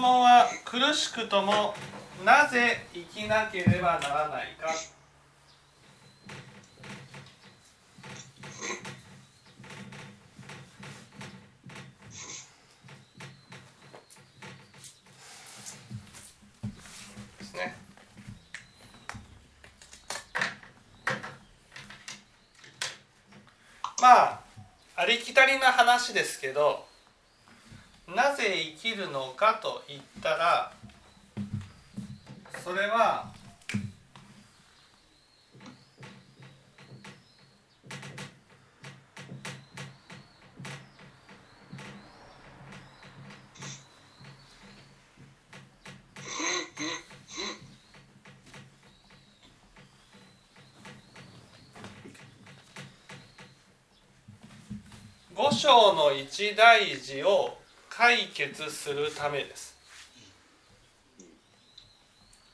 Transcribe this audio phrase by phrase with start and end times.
[0.00, 1.74] 質問は苦しくとも
[2.24, 4.72] なぜ生きなければならないか？
[17.38, 17.76] ですね。
[24.00, 24.40] まあ
[24.96, 26.88] ありきたりな話ですけど
[28.14, 30.72] なぜ生きるのかと言ったら
[32.64, 33.32] それは
[55.36, 57.59] 五章の一大事を
[58.00, 59.76] 解決するためです。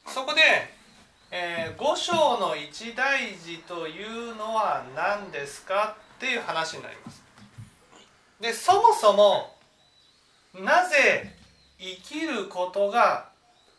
[0.09, 0.41] そこで、
[1.31, 7.23] えー、五章の一大事というのは何ですかっていう話になります。
[8.41, 9.55] でそもそも
[10.53, 11.33] なぜ
[11.79, 13.29] 生きることが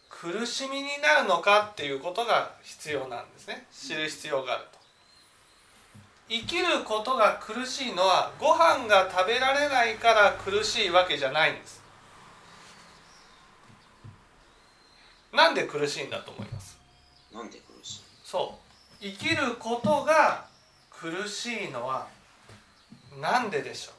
[0.09, 3.67] 苦しみになるのかっていうことが必要なんですね。
[3.73, 4.76] 知る必要があると
[6.29, 11.81] 生きることが苦しいのはご飯が食べられないから苦しいわけじゃないんです。
[15.33, 16.77] なんで苦しいんだと思います？
[17.33, 18.01] なんで苦しい？
[18.23, 18.55] そ
[19.01, 19.03] う。
[19.03, 20.45] 生きることが
[20.89, 22.07] 苦しいのは
[23.21, 23.91] なんででしょ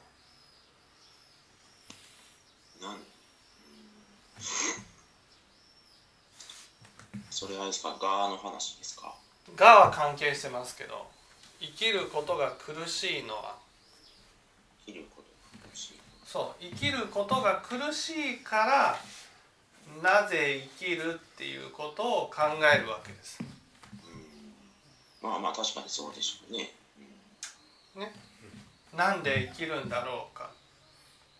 [2.81, 2.83] う？
[2.83, 2.97] なん
[7.29, 7.97] それはですか？
[7.99, 9.15] ガーの話ですか？
[9.55, 11.07] がは関係してますけど
[11.61, 13.55] 生きることが苦しいのは？
[14.85, 18.99] 生きることが苦しいそう生きることが苦しいから
[20.03, 22.43] なぜ生きるっていうことを考
[22.73, 23.39] えるわけです。
[25.21, 26.71] まあまあ確かにそうでしょうね。
[27.95, 28.13] ね、
[28.95, 30.51] なんで生きるんだろうか。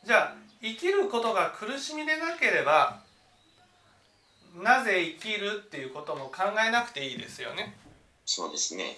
[0.05, 2.99] じゃあ生きることが苦しみでなければ
[4.55, 7.75] なぜ生きるっていうことも考えなくていいですよね。
[8.25, 8.97] そうですね。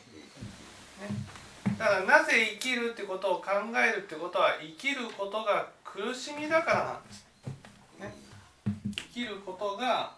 [1.02, 1.42] ね
[1.78, 7.26] だからなぜ生きるってことを考えるってことは生きることが苦しみだからなんです。
[8.00, 8.14] ね、
[8.96, 10.14] 生きることが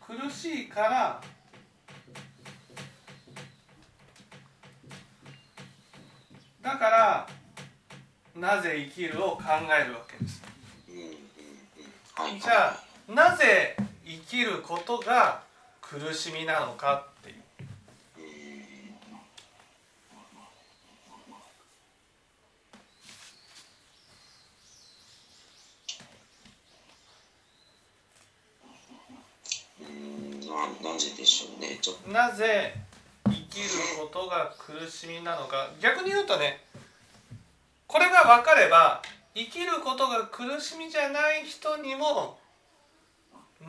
[0.00, 1.20] 苦しいから
[6.62, 7.28] だから
[8.34, 9.42] なぜ生きるを考
[9.80, 10.42] えるわけです。
[12.40, 12.76] じゃ
[13.08, 15.42] あなぜ生きることが
[15.80, 17.07] 苦しみなのか
[30.82, 31.78] なぜでしょうね
[32.12, 32.74] なぜ
[33.26, 33.68] 生きる
[34.00, 36.60] ことが苦しみなのか逆に言うとね
[37.86, 39.02] これが分かれば
[39.34, 42.38] 生きることが苦しみじゃない人にも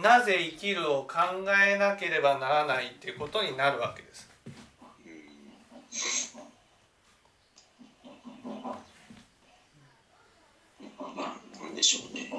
[0.02, 1.18] なぜ生きるを考
[1.68, 4.30] えなければならないっていうことになるわけです。
[11.60, 12.30] なんでしょうね。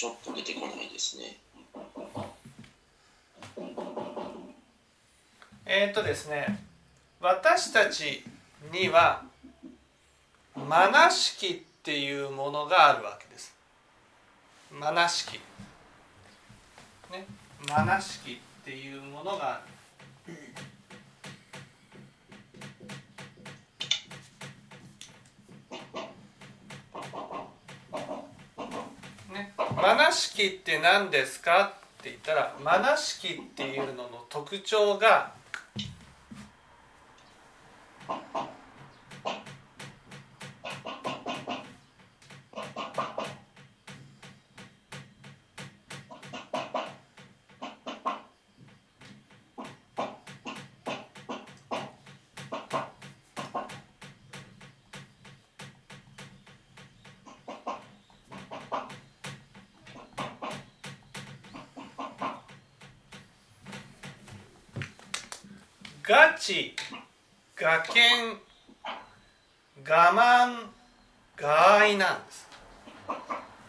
[0.00, 1.36] ちょっと出てこないですね。
[5.66, 6.58] えっ、とですね
[7.20, 8.24] 私たち
[8.72, 9.22] には
[10.56, 13.54] マナ式っていうものがあるわけです。
[14.72, 15.38] マナ式。
[17.12, 17.26] ね、
[17.68, 19.69] マナ式っていうものがある。
[29.82, 31.72] マナ式って何ですか？
[32.00, 35.32] って言ったらマナ式っていうのの特徴が
[66.50, 66.74] ガチ、
[67.60, 68.36] 我見、
[69.86, 70.66] 我慢、
[71.40, 72.48] 我愛なんです。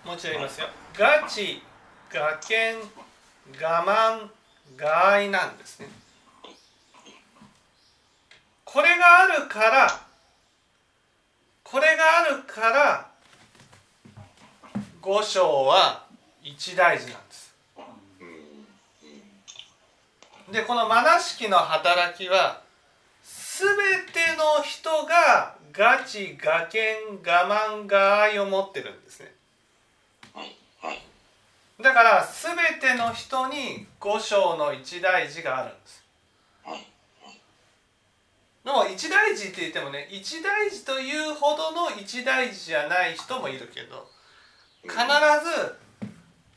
[0.04, 0.68] もう一度言いますよ。
[0.98, 1.62] ガチ、
[2.12, 2.78] 我見、
[3.62, 4.30] 我慢、
[4.80, 5.90] 我愛なんですね。
[8.66, 10.02] これがあるから
[11.64, 13.12] これがあるから
[15.02, 16.08] 五章は
[16.42, 17.54] 一大事なんです
[20.52, 22.71] でこのマナ式の働きは
[23.62, 23.78] 全
[24.08, 29.32] ての人がガチガケン我慢が愛を持ってるんですね。
[31.80, 36.04] だから全ての人に五章の一大事があるんです。
[36.64, 36.88] はい
[38.64, 44.08] でも一大事って言ってもね一大事というほどの一大事じゃない人もいるけど
[44.84, 45.76] 必ず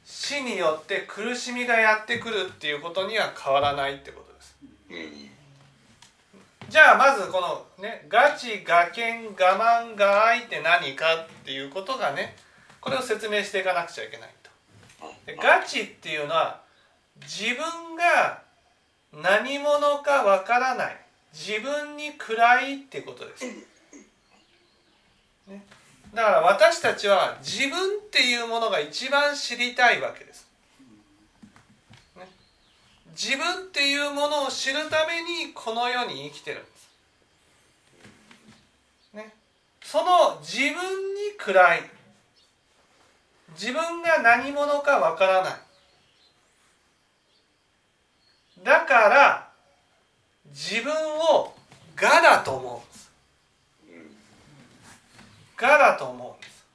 [0.05, 5.34] 死によって苦しみがやってくるっていうことには変わらないってことです。
[6.75, 12.35] じゃあまずこのねガチガケン我慢が愛って何かっていうことがね
[12.81, 14.51] これを説明していかなくちゃいけないと。
[15.25, 16.63] でガチっていうのは
[17.21, 18.43] 自分が
[19.13, 20.97] 何者かわからない。
[21.33, 23.47] 自分に暗いってことです、
[25.47, 25.63] ね、
[26.13, 30.44] だから私たちは自分っていうものが一番知りたいわけです、
[33.15, 36.69] 自分っていうものを知るためにこの世に生きてるんで
[39.13, 39.35] す、ね、
[39.83, 40.75] その自分に
[41.39, 41.91] 暗い。
[43.55, 45.55] 自分が何者かわからない。
[48.65, 49.49] だから
[50.47, 51.55] 自分を
[51.97, 53.11] 我だと思うんです。
[55.61, 56.67] 我だと思うんです。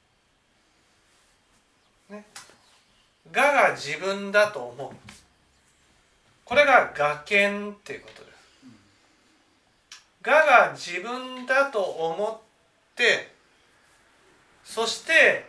[2.10, 2.24] ね。
[3.34, 5.09] 我が自分だと思う。
[6.50, 13.32] これが我見っていうことです我が自分だと思って
[14.64, 15.46] そして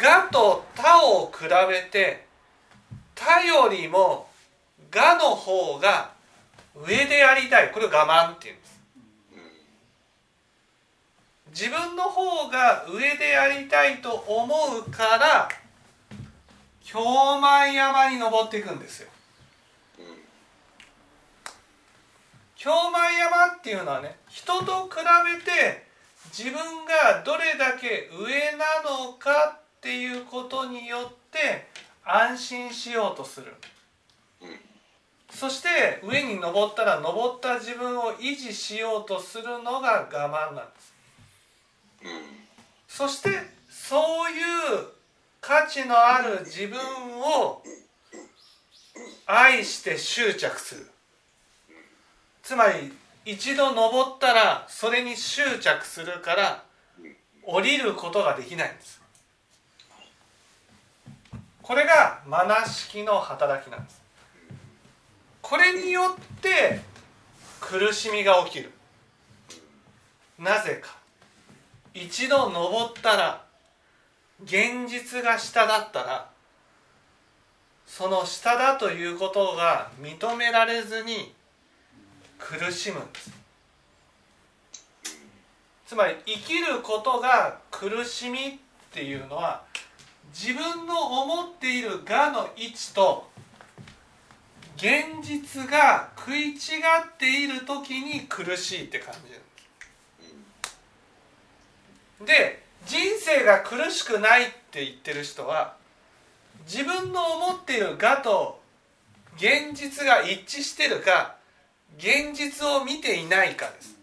[0.00, 2.24] 我と他を比べて
[3.14, 4.26] 他よりも
[4.90, 6.12] 我の方が
[6.74, 7.70] 上でありたい。
[7.70, 8.80] これを我慢っていうんです。
[11.50, 15.48] 自分の方が上でありたいと思うから
[16.80, 19.11] 京満山に登っていくんですよ。
[22.62, 24.90] 京満山っていうのはね人と比
[25.36, 25.84] べて
[26.30, 31.66] 自分がどれだけ上なのかっていうことによって
[32.04, 33.52] 安心しようとする。
[35.28, 40.94] そして上に登ったら登った自分を維持しようとするのが我慢なんです。
[42.86, 43.30] そして
[43.68, 44.86] そういう
[45.40, 46.78] 価値のある自分
[47.18, 47.60] を
[49.26, 50.91] 愛して執着する
[52.52, 52.92] つまり
[53.24, 56.62] 一度登ったらそれに執着するから
[57.42, 59.00] 降りることができないんです。
[61.62, 64.02] これがマナ式の働きなんです。
[65.40, 66.80] これによって
[67.58, 68.70] 苦しみが起きる。
[70.38, 70.94] なぜか。
[71.94, 73.46] 一度登ったら
[74.44, 76.28] 現実が下だったら
[77.86, 81.32] その下だということが認められずに
[82.42, 83.30] 苦しむんです。
[85.86, 88.40] つまり生きることが苦しみっ
[88.92, 89.62] ていうのは
[90.32, 93.30] 自分の思っている我の位置と
[94.76, 96.56] 現実が食い違っ
[97.18, 99.42] ている時に苦しいって感じる
[102.26, 105.76] で人生が苦しくないって言ってる人は
[106.66, 108.62] 自分の思っている我と
[109.36, 111.36] 現実が一致してるか
[111.98, 113.96] 現実を見ていないかです。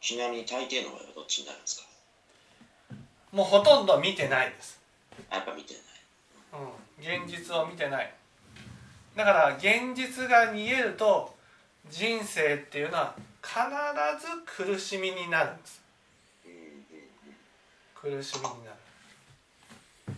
[0.00, 1.86] ちなみに大抵の場合はどっちになるんですか？
[3.30, 4.80] もうほとんど見てないです、
[5.30, 5.82] あやっぱ見てない。
[6.60, 8.12] うん、現実を見てない。
[9.14, 11.34] だから現実が見えると
[11.90, 13.58] 人生っていうのは必
[14.66, 15.80] ず苦しみになるんです。
[17.94, 18.72] 苦しみにな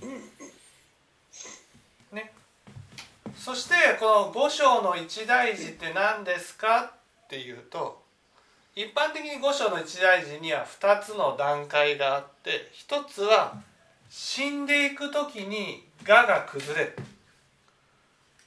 [0.01, 0.15] る。
[0.15, 0.21] ね
[3.45, 8.03] そしてこの五章の一大事って何ですかっていうと
[8.75, 13.61] 一般的に五章の一大事には2つの段階があって一つは
[14.09, 16.97] 死んでいく時に我が崩れる。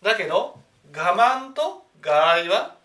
[0.02, 0.58] だけど
[0.92, 2.76] 我慢と我愛は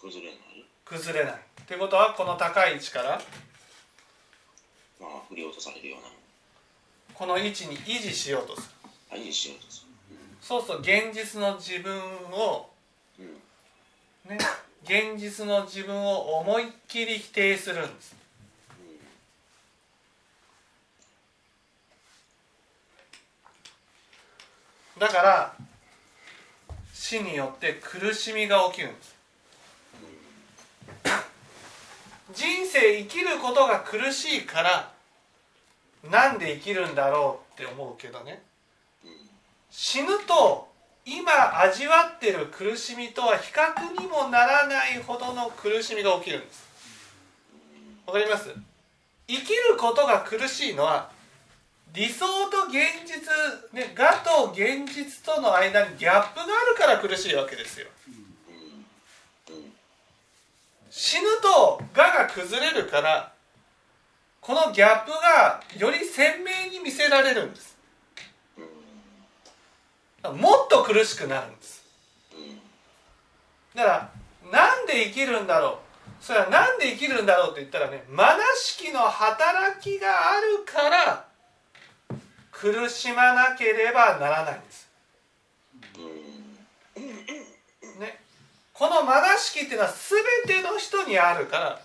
[0.00, 0.38] 崩れない。
[0.84, 1.34] 崩れない。
[1.34, 3.20] ってことはこの高い位置から
[5.00, 6.08] まあ振り落とされるような。
[7.14, 8.74] この位置に維持しようとする。
[9.12, 9.73] あいいしようとす
[10.46, 11.98] そうすると現実の自分
[12.30, 12.68] を
[13.18, 13.24] る
[14.28, 14.36] うん。
[14.36, 14.38] ね
[14.82, 18.14] 現実の自分を思いっきり否定するんです。
[24.98, 25.54] だから
[26.92, 29.14] 死によって苦しみが起きるんです。
[32.34, 34.92] 人生生きることが苦しいから
[36.10, 38.42] なんで生きるんだろうって思うけどね
[39.76, 40.68] 死ぬと
[41.04, 46.64] 今味わってる苦しみとは比較にもならないほどの苦しみが起きるんです。
[48.06, 48.54] わかります？
[49.26, 51.10] 生きることが苦しいのは
[51.92, 53.20] 理想と現実、
[53.72, 57.88] ね、我と現実との間にギャップがあるから苦しいわけですよ。
[60.88, 63.32] 死ぬと我が崩れるから
[64.40, 67.73] このギャップがより鮮明に見せられるんです。
[70.32, 71.84] もっと苦しくなるんです。
[73.74, 74.10] だから
[74.50, 76.22] なんで生きるんだろう。
[76.24, 81.26] それはなんで生きるんだろうって言ったらねまなしきの働きがあるから
[82.50, 84.88] 苦しまなければならないんです。
[87.98, 88.20] ね。
[88.72, 89.92] このまなしきっていうのは
[90.46, 91.80] 全ての人にあるから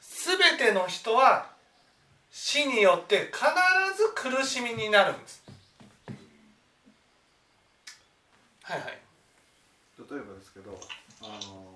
[0.00, 1.46] 全ての人は
[2.32, 3.38] 死によって必
[3.96, 5.45] ず苦しみになるんです。
[8.66, 8.98] はいはい。
[9.94, 10.74] 例えばですけど
[11.22, 11.70] あの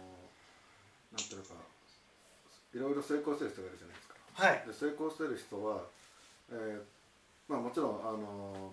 [1.15, 1.55] なんていうか
[2.75, 4.15] いろいろ成功してる人がいるじゃないですか。
[4.35, 4.63] はい。
[4.67, 5.87] で成功してる人は、
[6.51, 6.83] えー
[7.51, 8.71] まあもちろんあの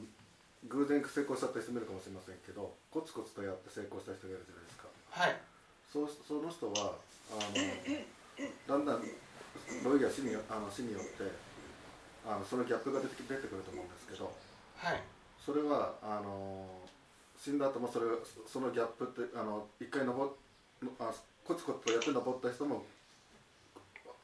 [0.70, 4.90] 偶然成功しちゃった人もいるかもしれませんけどコツコツとやって成功した人がいるじゃないですか。
[5.14, 5.38] はい。
[5.94, 6.98] そうその人は
[7.34, 7.54] あの
[8.66, 9.02] だんだん
[9.86, 11.26] ロイヤ死にあの死によって
[12.26, 14.30] あのそのギャップが出てき出てくると思うんですけど
[14.78, 15.02] はい。
[15.38, 16.66] それはあの
[17.38, 18.06] 死んだ後もそれ
[18.48, 20.32] そのギャップってあの一回登っ
[21.00, 21.13] あ
[21.46, 22.84] コツコツとやって登った人も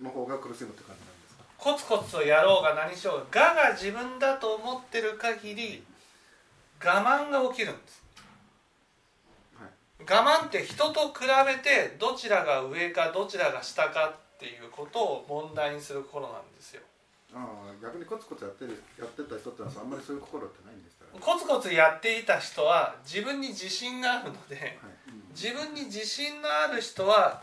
[0.01, 1.43] の方が苦しむって感じなんですか？
[1.57, 5.83] コツコツとやろうが何しようが我が自分だと思ってる限り
[6.83, 8.03] 我慢が起きるんです。
[9.57, 9.69] はい。
[10.03, 16.81] 我慢って人と比べてどちらが上かどちらが下かっていうことを問題にする頃なんですよ。
[17.33, 24.77] ああ逆にコツコツやってるやってた人ってのはあんまりそういう心ってないんでしたら、コツコツやっていた人は自分に自信があるのではい。
[25.35, 27.41] 自分に自信のある人は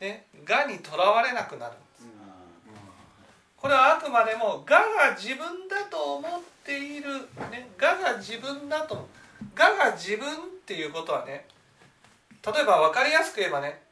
[0.00, 1.88] ね我にとらわれなくなるんです。
[3.56, 7.12] これはあくまでも我が自分だと思っている、
[7.50, 9.08] ね、我が自分だと
[9.56, 10.30] 我が自分っ
[10.64, 11.44] ていうことはね
[12.46, 13.82] 例えば分かりやすく言えばね、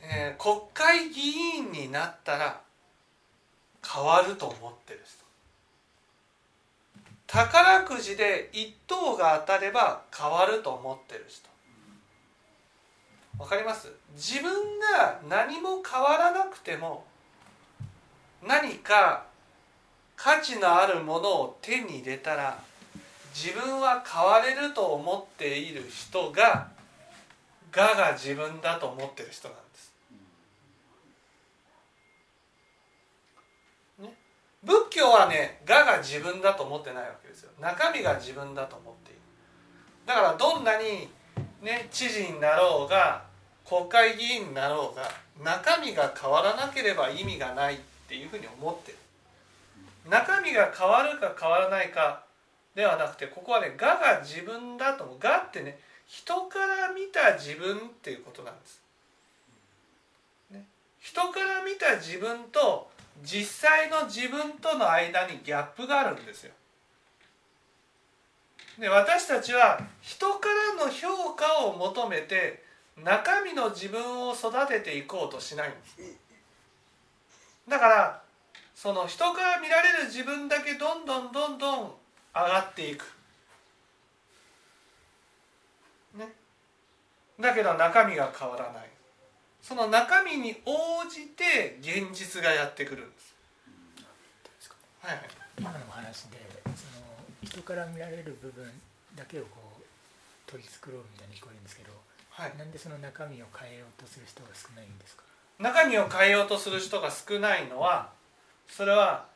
[0.00, 2.60] えー国会議員になったら
[3.86, 5.25] 変わると思ってる人
[7.26, 11.48] 宝くじで1等が当たれば変わると思ってる人
[13.38, 13.92] わかります？
[14.14, 17.04] 自分が何も変わらなくても
[18.46, 19.26] 何か
[20.16, 22.58] 価値のあるものを手に入れたら
[23.34, 26.68] 自分は変われると思っている人が
[27.76, 29.92] 我が自分だと思ってる人なんです。
[33.98, 34.14] ね、
[34.66, 37.50] 仏教はね我が自分だと思ってないわけですよ。
[37.60, 39.20] 中身が自分だと思っている。
[40.04, 41.08] だからどんなに
[41.62, 43.24] ね、知事になろうが
[43.64, 45.10] 国会議員になろうが
[45.42, 48.98] 中身が変わらなければ意味がないっていうふうに思ってる。
[50.10, 52.24] 中身が変わるか変わらないか
[52.74, 55.18] ではなくてここはね我が自分だと思う。
[55.22, 58.80] 我ってね人から見た自分っていうことなんです、
[61.00, 62.88] 人から見た自分と
[63.22, 66.52] 実際の自分との間にギャップがあるんですよ。
[68.78, 72.62] で私たちは人からの評価を求めて
[73.02, 75.96] 中身の自分を育てていこうとしないんです。
[77.68, 78.22] だから
[78.74, 81.94] その人から見られる自分だけどんどんどんどん
[82.34, 83.04] 上がっていく。
[86.14, 86.28] ね。
[87.40, 88.85] だけど中身が変わらない。
[89.66, 93.34] その中身に応じて現実がやってくるんです。
[95.02, 95.24] はいはい。
[95.58, 97.02] 今のお話でその
[97.42, 98.70] 人から見られる部分
[99.16, 99.48] だけをこ
[99.80, 99.82] う
[100.46, 101.90] 取り繕うみたいに聞こえるんですけど、
[102.30, 102.56] はい。
[102.56, 105.24] なんでその中身を変えようとする人が少ないんですか？
[105.58, 108.10] 中身を変えようとする人が少ないのは
[108.68, 109.26] それは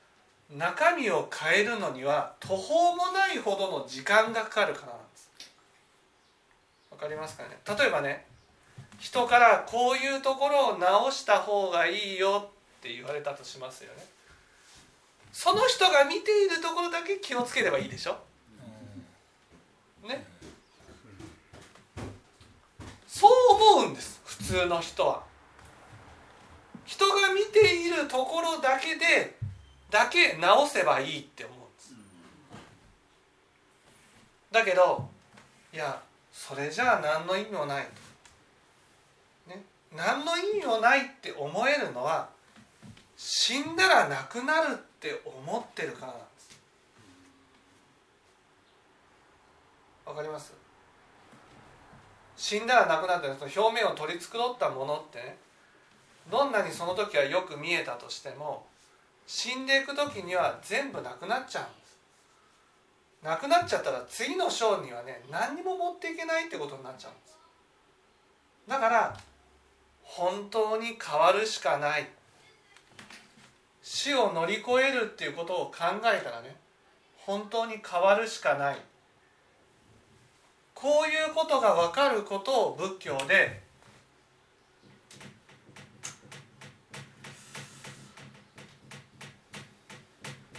[0.56, 5.30] 中身を変えるのには途方もないほどの時間がかかるからなんです。
[6.92, 7.58] わかりますかね？
[7.66, 8.29] 例えばね
[9.00, 14.04] 人からこういうところを直した方がいいよって言われたとしますよね。
[15.32, 18.18] その人が見ているところだけ気をつければいいでしょ。
[20.06, 20.26] ね。
[23.06, 23.30] そう
[23.78, 25.22] 思うんです普通の人は。
[26.84, 29.36] 人が見ているところだけで
[29.90, 31.94] だけ直せばいいって思うんです。
[34.52, 35.08] だけど
[35.72, 36.02] いや
[36.32, 37.96] それじゃあ何の意味もないと、ね、
[39.96, 42.28] 何の意味もないって思えるのは
[43.16, 46.60] 死んだらなくなるって思ってるからなんです。
[50.06, 50.54] わかります？
[52.36, 55.36] 死んだらなくなるってその表面を取り繕ったものってね
[56.30, 58.66] どんなにその時はよく見えたとしても
[59.26, 61.98] 死んでいく時には全部なくなっちゃうんです。
[63.22, 67.36] なくなっちゃったら次の章にはね何にも持っていけないってことになっちゃうんです。
[68.66, 69.16] だから
[70.12, 72.08] 本当に変わるしかない。
[73.80, 75.74] 死を乗り越えるっていうことを考
[76.04, 76.54] えたらね
[77.16, 78.78] 本当に変わるしかない。
[80.74, 83.62] こういうことが分かることを仏教で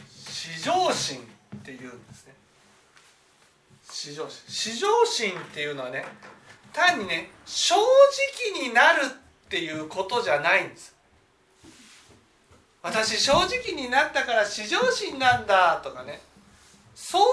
[0.09, 2.33] 至上心っていうんですね。
[3.89, 4.43] 至上心。
[4.47, 6.05] 至上心っていうのはね
[6.71, 9.20] 単にね正直になる
[9.51, 10.95] っていうことじゃないんです。
[12.81, 16.21] 私正直になったから至上心なんだとかね。
[16.95, 17.25] そうい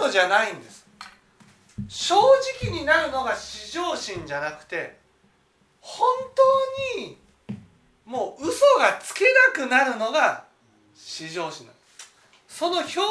[0.00, 0.86] うのじゃないんです。
[1.86, 2.14] 正
[2.62, 4.96] 直になるのが至上心じゃなくて
[5.82, 6.08] 本
[6.96, 7.18] 当に
[8.06, 10.44] もう嘘がつけなくなるのが
[10.94, 11.80] 至上心なんで
[12.48, 12.56] す。
[12.56, 13.04] その表面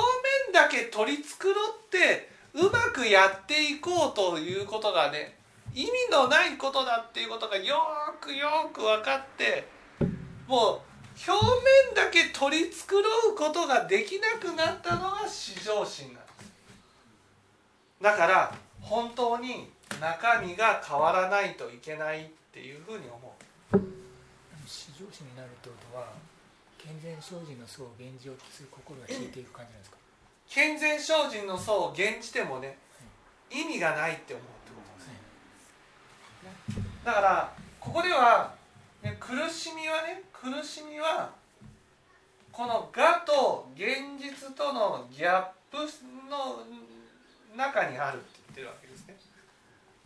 [0.52, 5.35] だけ取り繕ってうまくやっていこうということがね
[5.75, 7.75] 意味のないことだっていうことがよ
[8.22, 9.67] くよく分かって
[10.48, 10.79] もう
[11.27, 16.51] 表面だけ取り繕うことができなくなったのが至上心なんです。
[18.01, 23.36] だから本当に中身が変わらないといけないっていうふうに思
[23.74, 23.77] う。
[24.65, 26.08] 至上心になるってことは
[26.77, 29.98] 健全精進の層を現状とする心が引いていく感じなんですか？
[30.50, 32.77] 健全精進の層を現じてもね
[33.51, 34.46] 意味がないって思う
[37.04, 38.53] だからここでは、
[39.03, 41.31] ね、苦しみはね苦しみは
[42.51, 45.77] この我と現実とのギャップ
[46.29, 46.64] の
[47.55, 49.16] 中にあるって言ってるわけですね。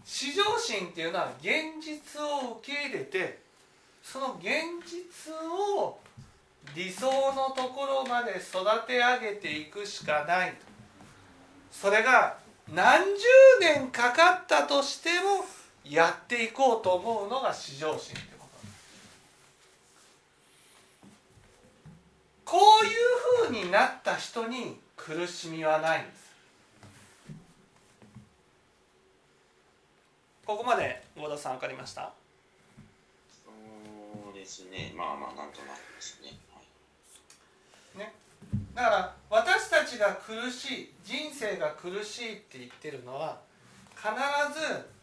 [0.04, 3.40] 至上心っていうのは現実を受け入れて
[4.02, 4.50] その現
[4.86, 6.00] 実を
[6.76, 10.58] 理想のところまで育て上げていくしかないと。
[11.72, 12.38] それが
[12.74, 13.12] 何十
[13.62, 15.46] 年かかったとしても
[15.90, 18.46] やっていこうと思うのが至上心ってこ
[22.46, 22.52] と。
[22.52, 22.92] こういう
[23.48, 26.20] ふうになった人に苦しみはないんです。
[30.46, 32.12] ここまで合田さん分かりました？
[33.44, 33.52] そ
[34.32, 34.94] うですね。
[34.96, 36.62] まあまあなんとなくですね、は
[37.96, 38.14] い、ね。
[38.76, 43.40] だから私たちが苦しい人生が苦しいって言ってるのは
[43.96, 44.08] 必
[44.60, 44.99] ず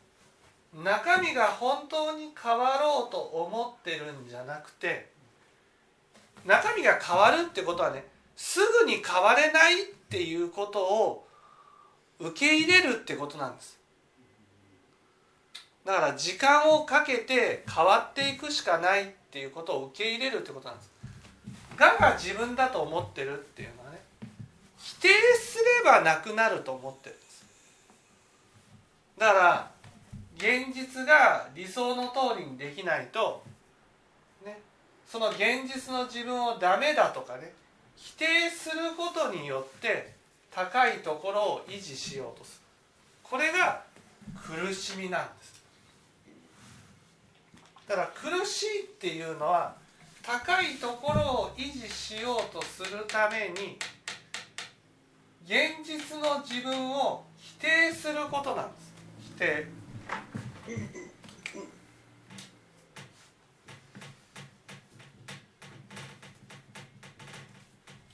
[0.83, 5.09] 中身が本当に変わろうと思ってるんじゃなくて
[6.45, 8.05] 中身が変わるってことはね
[8.37, 11.27] すぐに変われないっていうことを
[12.19, 13.79] 受け入れるってことなんです。
[15.85, 20.91] だから時間をかけて変わっていくしかないっていうことを受け入れるってことなんです。
[21.79, 24.01] 我が自分だと思ってるっていうのはね
[24.79, 25.09] 否定
[25.39, 27.47] すればなくなると思ってるんです。
[29.19, 29.71] だから
[30.37, 33.43] 現実が理想の通りにできないと
[34.45, 34.61] ね
[35.07, 37.53] その現実の自分をダメだとかね
[37.97, 40.15] 否定することによって
[40.55, 42.67] 高いところを維持しようとする。
[43.23, 43.83] これが
[44.37, 45.63] 苦しみなんです。
[47.89, 49.75] だから苦しいっていうのは
[50.23, 53.79] 高いところを維持しようとするために
[55.45, 58.93] 現実の自分を否定することなんです。
[59.37, 59.76] 否定。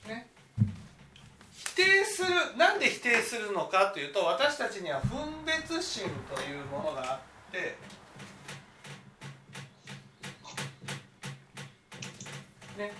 [0.07, 0.27] ね。
[1.51, 6.03] 否定するなんで否定するのかというと私たちには分別心
[6.33, 7.15] というものがあ
[7.49, 7.77] って
[12.77, 12.91] ね、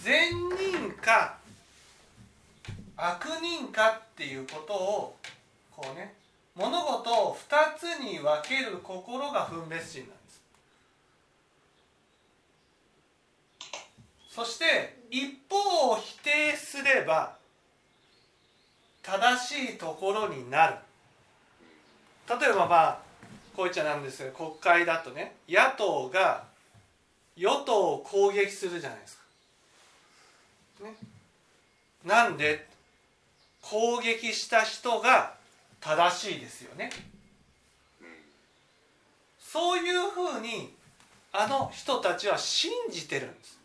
[0.00, 1.38] 善人か
[2.96, 5.16] 悪人かっていうことを
[5.70, 6.14] こうね
[6.60, 10.42] 物事を2つに分ける心が分別心なんです。
[14.28, 17.36] そして一方を否定すれば
[19.02, 20.74] 正しいところになる。
[22.28, 22.98] 例えばまあ
[23.56, 26.44] こう言っちゃなんですけ国会だとね野党が
[27.36, 30.84] 与党を攻撃するじゃないですか。
[30.84, 30.94] ね、
[32.04, 32.68] なんで？
[33.62, 35.39] 攻撃した人が
[35.80, 36.90] 正しいですよね。
[39.38, 40.74] そういうふうに
[41.32, 43.58] あの人たちは信じてるんです。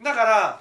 [0.00, 0.60] だから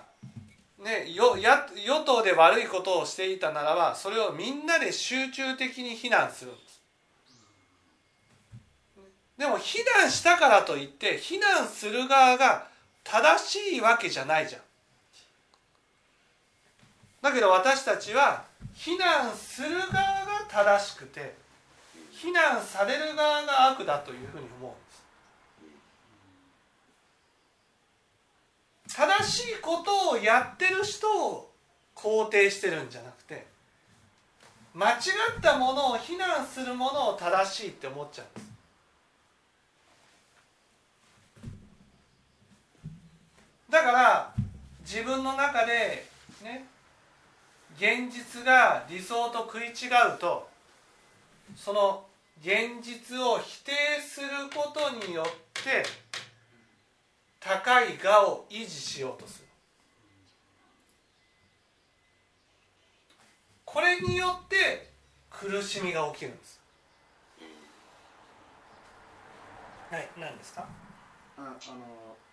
[0.79, 6.81] ねよや与党で悪いことをしていたならばそれをみんなで集中的に非難するんです。
[9.37, 12.67] でも非難したからといって非難する側が
[13.03, 14.61] 正しいわけじゃないじゃん。
[17.21, 21.35] だけど私たちは非難する側が正しくて
[22.11, 24.79] 非難される側が悪だというふうに思うんで
[28.89, 28.95] す。
[28.95, 31.51] 正しいことをやってる人を
[31.95, 33.47] 肯定してるんじゃなくて
[34.73, 34.99] 間違っ
[35.41, 38.51] たものを非難するものを正しいって思っちゃうんです。
[43.69, 44.33] だから
[44.81, 46.05] 自分の中で
[46.43, 46.65] ね
[47.81, 50.47] 現実が理想と食い違うと
[51.55, 52.05] その
[52.39, 55.25] 現実を否定することによっ
[55.63, 55.83] て
[57.39, 59.47] 高い我を維持しようとする。
[63.65, 64.91] これによって
[65.31, 66.61] 苦しみが起きるんです。
[69.89, 70.67] はい何ですか？
[71.35, 71.69] ああのち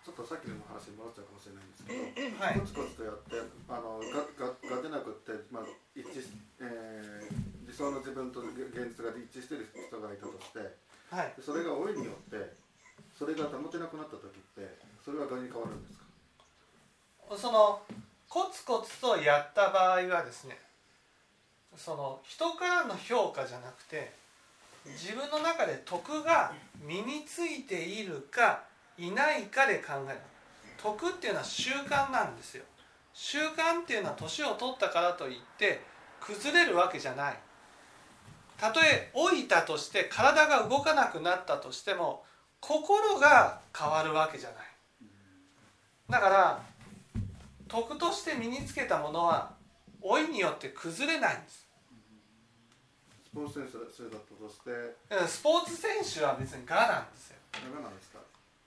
[0.09, 2.59] ょっとさっきの話に戻っちゃうかもしれないけど、はい。
[2.59, 5.63] コツコツとやってあのががが出なくって、まあ
[5.95, 6.29] 一致し
[6.61, 10.59] えー理想の自分と現実が一致している人がいたとして
[11.09, 11.33] はい。
[11.41, 12.53] それが老いによって
[13.17, 17.37] それが保てなくなった時ってそれは何に変わるんですか？
[17.37, 17.81] その
[18.27, 20.57] コツコツとやった場合はですね
[21.77, 24.11] その人からの評価じゃなくて
[24.85, 28.63] 自分の中で徳が身についているか
[28.97, 30.19] いないかで考える
[30.81, 32.63] 徳っていうのは習慣なんですよ。
[33.13, 35.81] 習慣っていうのは年を取ったからといって
[36.21, 37.39] 崩れるわけじゃない。
[38.57, 42.23] たとえ老いたとして体が動かなくなったとしても
[42.59, 44.59] 心が変わるわけじゃない。
[46.09, 46.61] だから
[47.67, 49.51] 徳として身につけたものは
[50.03, 51.67] 老いによって崩れないんです。
[53.31, 54.71] スポーツ選手だったとして。
[55.21, 57.37] うんスポーツ選手は別に我なんですよ。
[57.53, 58.19] 何なんですか？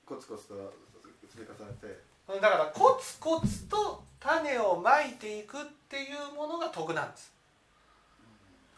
[0.07, 0.55] コツコツと
[1.33, 1.87] 積み重ねて。
[2.29, 7.33] うんだからコツコツと種をまいていくっていうものが徳なんです。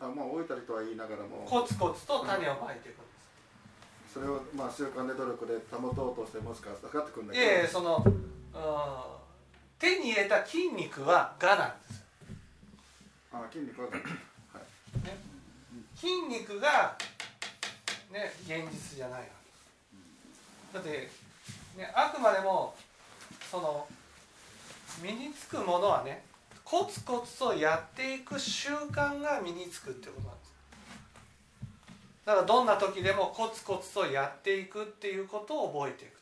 [0.01, 1.45] あまあ老いたりとは言いながらも。
[1.45, 3.05] コツコツと種をまいていくんで
[4.09, 4.15] す。
[4.15, 7.51] それをまあ習慣で努力で保とうとしてもしかしたらかかってくるんだいけど。
[7.51, 8.15] やいやその、うん、
[9.79, 12.03] 手に入れた筋肉は我なんです。
[13.33, 14.01] あ筋肉ははい。
[15.95, 16.97] 筋肉が
[18.11, 19.27] ね現実じゃないわ
[20.73, 21.11] けだって、
[21.77, 22.75] ね、あくまでも
[23.51, 23.87] その
[25.03, 26.25] 身につくものはね
[26.65, 30.55] コツコツとやっていく習慣が身につくってことなんです。
[32.25, 36.19] だからどんな時でもコツコツとやっていくっていうことを覚えていくと。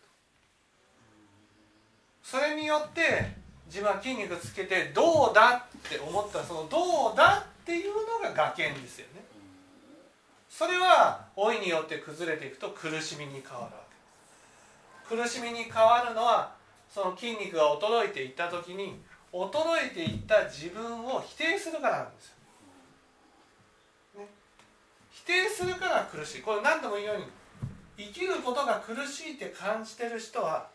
[2.24, 3.30] それによって
[3.66, 9.22] 自分は筋肉つけてどうだって思ったそのどうだっていうのが我見ですよね。
[10.48, 13.81] それは老いによって崩れていくと苦しみに変わる
[15.12, 16.54] 苦しみに変わるのは
[16.88, 18.98] その筋肉が衰えていった時に
[19.30, 19.50] 衰
[19.92, 22.28] えていった自分を否定するからなんです
[24.16, 24.28] よ、ね、
[25.10, 26.40] 否定するから苦しい。
[26.40, 27.24] これ何度も言うように
[27.98, 30.68] 生きることが苦しいって感じてる人は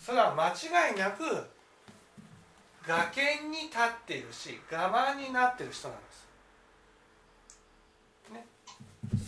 [0.00, 1.22] それは間違いなく
[2.86, 6.28] 崖に立っているし我慢になってる人なんです。
[8.32, 8.46] ね。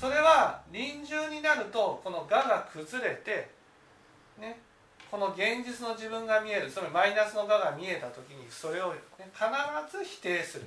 [0.00, 3.59] それは臨終になるとこの我が崩れて
[4.40, 4.58] ね。
[5.10, 9.00] この現実の自分が見えるつまりマイナスの我が見えた時にそれを、ね、
[9.32, 10.64] 必ず否定する。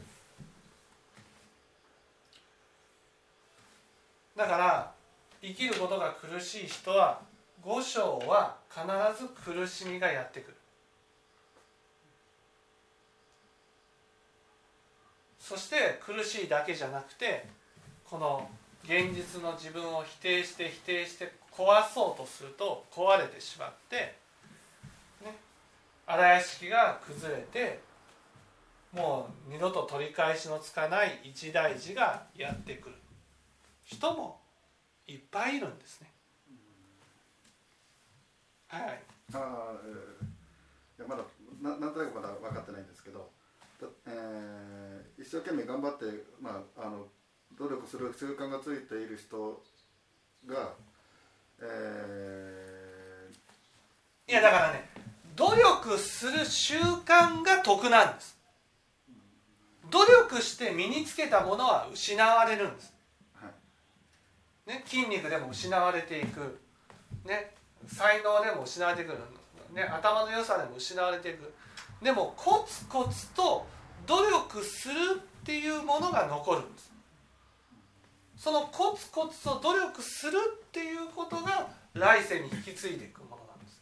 [4.36, 4.92] だから
[5.42, 7.22] 生きることが苦しい人は
[7.62, 8.84] 五章は必
[9.18, 10.58] ず苦しみがやってくる。
[15.40, 17.46] そして苦しいだけじゃなくて
[18.06, 18.50] この
[18.84, 24.16] 現実の自分を否定して否定して壊そうとすると壊れてしまって
[25.24, 25.38] ね
[26.06, 27.80] 荒屋敷が崩れて
[28.94, 32.96] もう二度と取り返しのつかない一大事がやってくる
[33.84, 34.40] 人も
[35.08, 36.12] いっぱいいるんですね。
[38.68, 38.82] はい、
[39.34, 40.34] ああ、えー
[41.00, 41.24] いやまだ
[41.62, 43.30] ななんとなくまだ分かってないんですけど、
[44.06, 46.06] えー一生懸命頑張って、
[46.42, 47.06] まあ、あの
[47.58, 49.62] 努力する習慣がついている人
[50.46, 50.74] が、
[51.64, 53.32] え
[54.28, 54.90] いやだからね
[55.36, 58.38] 努力する習慣が得なんです。
[59.90, 62.94] 努力して身につけたものは失われるんです、
[63.36, 63.48] は
[64.68, 64.70] い。
[64.70, 66.60] ね、筋肉でも失われていく、
[67.26, 67.54] ね、
[67.88, 69.12] 才能でも失われていく、
[69.74, 71.54] ね、頭の良さでも失われていく。
[72.02, 73.66] でもコツコツと
[74.06, 76.93] 努力するっていうものが残るんです
[78.44, 83.80] そのコツコツと努力するっていうことが来世に引き継いでいくものなんです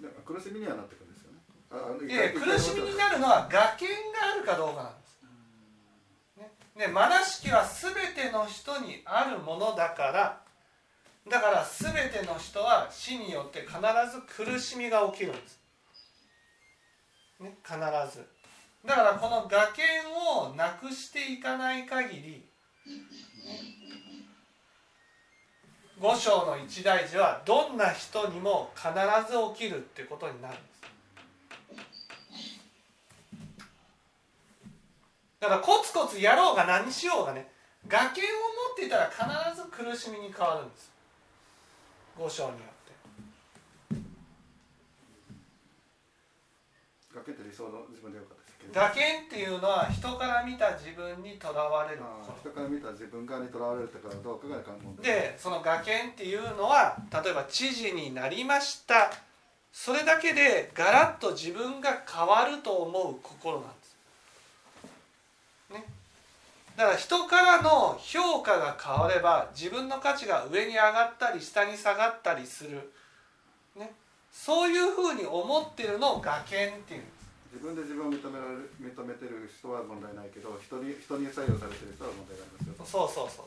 [0.00, 3.94] で苦しみにはなってくるんですよねい苦しみになるのは学研が
[4.32, 5.18] あるかどうかなんです。
[6.38, 10.40] ね、でまなしきは全ての人にあるものだから
[11.28, 15.58] だから全ての人は死によって必ず苦しみが起きるんです。
[17.40, 17.76] ね、必
[18.16, 18.33] ず。
[18.84, 19.86] だからこの学研
[20.38, 22.44] をなくしていかない限り、
[25.98, 28.88] 五章の一大事はどんな人にも必
[29.32, 30.74] ず起きるってことになるんです。
[35.40, 37.50] だからコツコツやろうが何しようがね
[37.86, 38.30] 崖を持
[38.74, 39.22] っていたら必
[39.56, 40.90] ず苦しみに変わるんです。
[42.18, 44.00] 五章によって。
[47.14, 48.33] 崖って理想の自分でよか
[48.74, 52.02] ったですけど崖っていうのは人から見た自分にとらわれる。
[52.40, 59.12] 人から見た自分側にとらわれるとかどうかが問と題でその崖っていうのは例えば知事になりました。
[59.72, 63.96] それだけでガラッと自分が変わると思う心なんです。
[65.72, 65.84] ね。
[66.76, 72.92] だから人からの評価が変われば自分の価値が上に上がったり下に下がったりする、
[73.76, 73.92] ね、
[74.32, 77.02] そういうふうに思ってるのを崖っていう
[77.54, 82.84] 自分で自分を認められる認めてる人は問題ないけど人に人に採用されてる人は問題がありますよと。
[82.84, 83.46] そうそうそう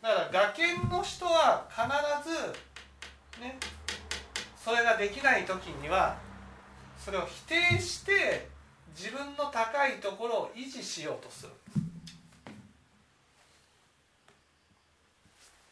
[0.00, 1.82] だから崖の人は必
[2.30, 3.58] ずね
[4.62, 6.16] それができない時には
[7.02, 8.48] それを否定して
[8.96, 11.52] 自分の高いところを維持しようとする。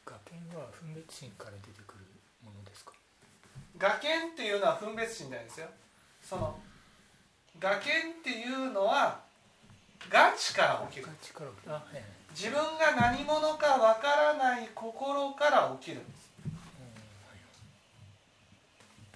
[0.05, 2.05] 学研は分別心から出てくる
[2.45, 2.93] ものですか？
[3.79, 5.69] 崖っていうのは分別心なんですよ
[6.23, 6.59] その
[7.61, 9.21] 崖っていうのは
[10.11, 11.07] ガチから起きる。
[12.35, 16.23] 自分が何者かわからない心から起きるんです。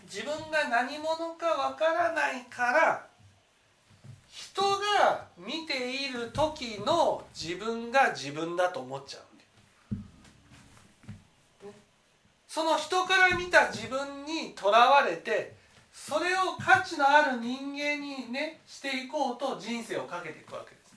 [0.06, 3.06] 自分が何者かわからないから
[4.30, 9.22] 人が見ている時の自分が自分だと思っちゃう
[12.48, 15.54] その人から見た自分にとらわれて
[15.96, 20.94] それを価値のある人間にねしていこうと人生をかけていくわけです。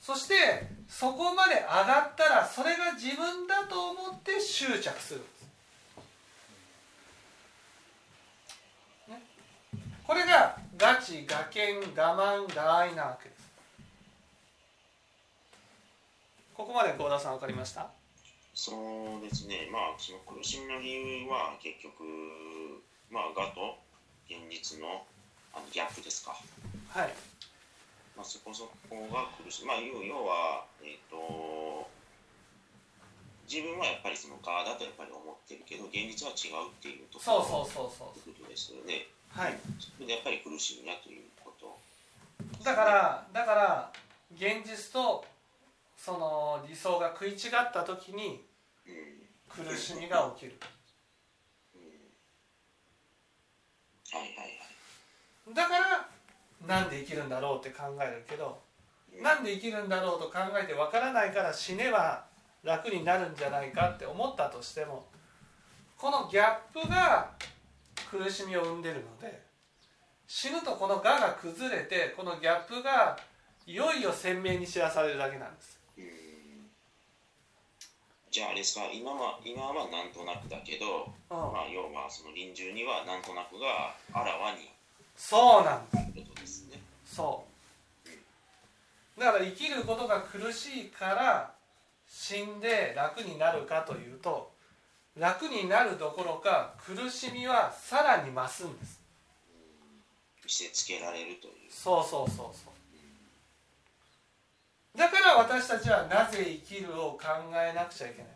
[0.00, 5.48] そしてそこまで上がったらそれが自分だと思って執着するんです。
[9.08, 9.22] ね。
[10.06, 13.40] これがガチガケン我慢我愛なわけです。
[16.54, 17.99] ここまで合田さん分かりました？
[18.60, 22.04] そうですね、まあ、その苦しみの理由は結局、
[23.08, 23.80] まあ、我と
[24.28, 25.00] 現実の
[25.56, 26.36] あのギャップですか。
[26.92, 27.14] はい
[28.12, 29.64] まあ、そこそこが苦しい。
[29.64, 31.88] まあ、要要は、えっ、と、
[33.48, 39.08] 自分はやっぱりその我だとやっぱり思ってるけど、現実は違うっていうところそうそうそうそうということですよね。
[39.32, 41.80] はいそれでやっぱり苦しみだということ。
[42.60, 43.92] だからだから
[44.36, 45.24] 現実と
[45.96, 48.49] その理想が食い違った時にうん。
[49.48, 50.58] 苦しみが起きる。
[55.54, 56.08] だから
[56.66, 58.60] なんで生きるんだろうって考えるけど
[59.22, 62.24] なんで生きるんだろうと考えてわからないから死ねば
[62.62, 65.06] 楽になるんじゃないかって思ったとしても
[65.96, 67.30] このギャップが
[68.10, 69.42] 苦しみを生んでるので
[70.26, 73.18] 死ぬとこの我が崩れてこのギャップが
[73.66, 75.79] いよいよ鮮明に知らされるだけなんです。
[78.30, 81.52] じゃああれですか今は今はなんとなくだけど、うん。
[81.52, 84.70] まあ、要はその臨終にはなんとなくがあらわに
[85.16, 86.68] そうなんです。
[86.70, 86.80] ね。
[87.04, 87.44] そ
[88.06, 89.20] う。
[89.20, 91.52] だから生きることが苦しいから
[92.08, 94.50] 死んで楽になるかというと
[95.18, 99.00] 楽になるどころか苦しみはさらに増すんです。
[100.44, 101.54] 見せつけられるという。
[101.68, 102.79] そうそうそうそう
[104.96, 107.18] だから私たちはなぜ生きるを考
[107.54, 108.32] えなくちゃいけない。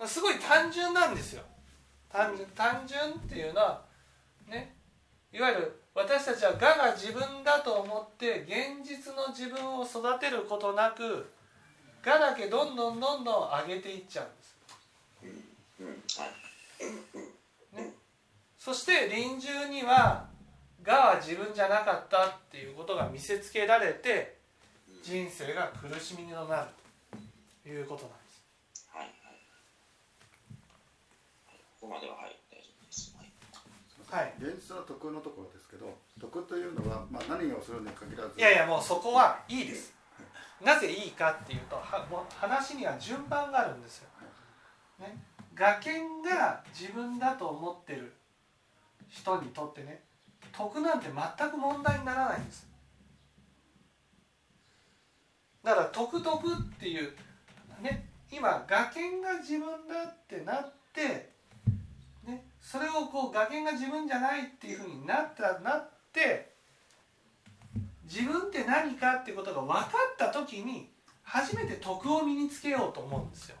[0.00, 1.42] うんすごい単純なんですよ。
[2.10, 3.82] 単純単純っていうのは
[4.48, 4.74] ね
[5.32, 11.30] いわゆる私たちは我が自分だと思って現実の自分を育てることなく
[12.06, 13.34] 我だけどんどんどんどん
[13.68, 14.56] 上げていっちゃうんです。
[15.80, 15.86] うん
[16.22, 16.44] はい。
[18.58, 20.26] そして臨終には
[20.82, 24.36] がは自分じゃなかったっていうことが見せつけられて
[25.04, 26.48] 人生が苦しみになる
[27.62, 28.88] ということなんです。
[28.88, 29.12] はいはい。
[31.78, 33.14] ここまでははい大丈夫です。
[33.14, 34.24] はい。
[34.24, 34.34] はい。
[34.40, 39.92] 現実の徳のところですけど徳というのは、まあ、何をするに限らずいやいやもうそこはいいです。
[40.64, 44.08] なぜいいかっていうとはもう話には順番があるんですよ、
[45.00, 45.18] ね、
[45.58, 48.14] 我見が自分だと思ってる
[49.10, 50.00] 人にとってね
[50.56, 52.66] 得なんて全く問題にならないんです
[55.64, 57.12] だから得得っていう
[57.82, 61.30] ね今我見が自分だってなって、
[62.26, 66.52] ね、それをこう我見が自分じゃないっていうふうになったなって
[68.04, 70.90] 自分って何かっていうことが分かった時に
[71.22, 73.56] 初めて徳を身につけようと思うんですよ。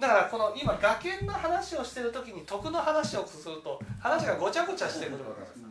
[0.00, 5.62] だからこの今我見の話をしてる時に徳の話をすると話がごちゃごちゃしてくるんです。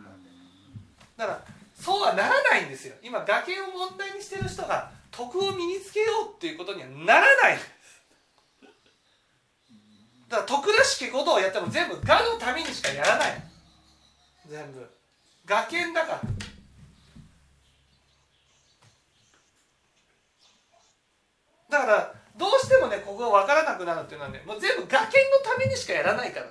[1.17, 2.95] だからそうはならないんですよ。
[3.03, 7.57] 今崖を問題にしてる人が徳を身につけようっていうことにはならない。
[10.29, 13.43] だから徳らしきことをやっても全部我のためにしかやらない。
[14.47, 14.89] 全部。
[15.45, 16.21] 崖だから。
[21.69, 25.07] だからどうしてもねここが分からなくなるっていうのはねもう全部崖の
[25.43, 26.47] ためにしかやらないから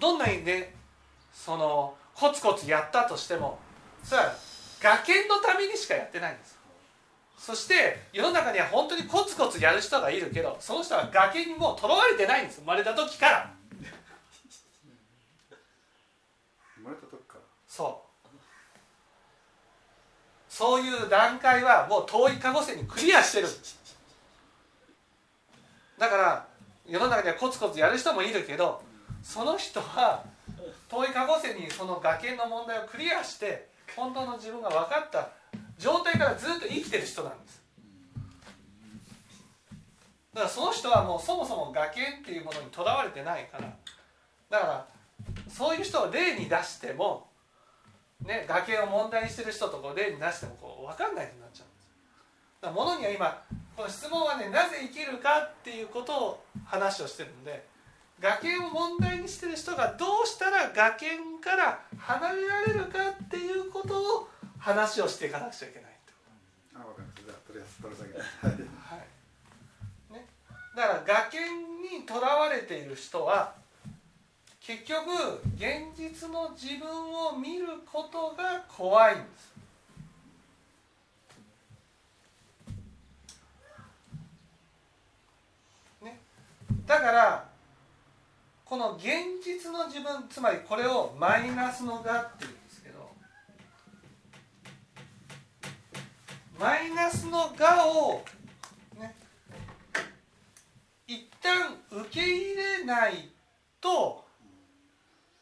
[0.00, 0.74] どんなにね
[1.32, 3.58] そのコツコツやったとしても
[4.04, 4.34] それは
[4.82, 6.58] 崖のためにしかやってないんです。
[7.38, 12.60] そして世の中には本当にコツコツやる人がいるけどその人は崖にもうとらわれてないんです。
[12.60, 13.50] 生まれた時から。
[16.76, 17.40] 生まれた時から。
[17.66, 18.28] そう。
[20.50, 23.48] そういう段階はもう遠い過去世にクリアしてる。
[25.98, 26.46] だから
[26.86, 28.82] 世の中にはコツコツやる人もいるけど
[29.22, 30.24] その人は
[30.90, 35.30] 遠い過去世にその崖の問題をクリアして本当の自分が分かった
[35.78, 37.62] 状態からずっと生きてる人なんです。
[40.34, 43.72] だからその人はもうそもそも崖っていうものにとらわれてないから。
[44.50, 44.86] だから
[45.48, 47.28] そういう人を例に出しても
[48.24, 51.88] ね、崖を問題にしてる人とこう例に出してもこう分かんないようになっちゃうんです。
[52.60, 53.42] だから物には今
[53.76, 57.64] この質問はねなぜ生きるかっていうことを話をしてるんで
[58.20, 61.06] 崖を問題にしてる人がどうしたら崖
[61.40, 64.28] から離れられるかっていうことを
[64.58, 66.18] 話をしていかなくちゃいけないってこ
[66.76, 67.54] あ分かりましたじゃあと。
[67.54, 68.12] りあえず取り下げ、
[70.76, 71.38] だから崖
[71.98, 73.54] にとらわれている人は
[74.60, 79.50] 結局現実の自分を見ることが怖いんです。
[86.04, 86.20] ね、
[86.86, 87.49] だから
[88.70, 89.04] この現
[89.44, 93.10] 実の自分つまりこれをマイナスの我っていうんですけど
[96.56, 98.22] マイナスの我を
[99.00, 99.12] ね
[101.08, 103.28] 一旦受け入れない
[103.80, 104.24] と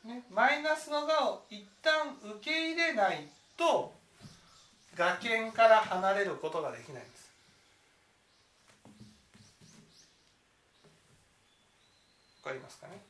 [0.07, 3.93] ね、マイナスの我を一旦受け入れないと
[4.97, 7.31] 崖から離れることができないんです。
[12.43, 13.08] わかりますかね？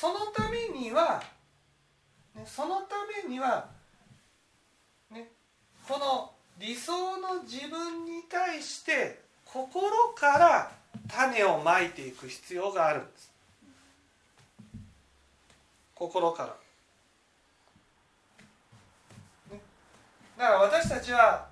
[0.00, 1.20] そのためには、
[2.36, 3.68] ね、そのためには、
[5.10, 5.26] ね、
[5.88, 6.30] この
[6.60, 10.70] 理想の自分に対して心から
[11.08, 13.32] 種をまいていく必要があるんです。
[15.96, 16.54] 心から、
[19.50, 19.60] ね、
[20.38, 21.48] だから私たちは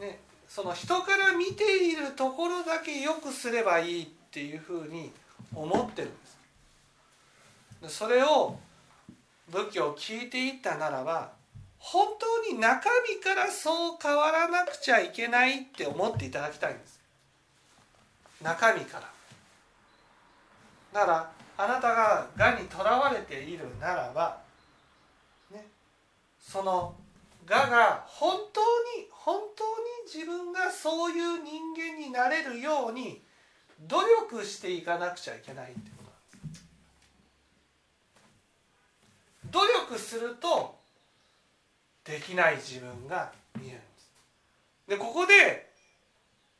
[0.00, 5.12] ねその人から見ているところだけ良くすればいいっていうふうに
[5.54, 6.08] 思ってる。
[6.08, 6.23] んです
[7.88, 8.58] それを
[9.50, 11.32] 仏教を聞いていったならば
[11.78, 16.98] 本当に中身からそう変わらなくちゃいけないって思っていただきたいんです。
[18.42, 19.10] 中身から。
[20.94, 24.38] だからあなたががにとらわれているならば、
[25.52, 25.66] ね、
[26.40, 26.94] その
[27.44, 28.60] がが本当
[28.98, 33.22] に本当に自分がそういう人間になれるように
[33.80, 36.12] 努力していかなくちゃいけないってことなん
[39.42, 40.74] です努力すると
[42.04, 44.12] できない自分が見えるんです。
[44.88, 45.70] でここで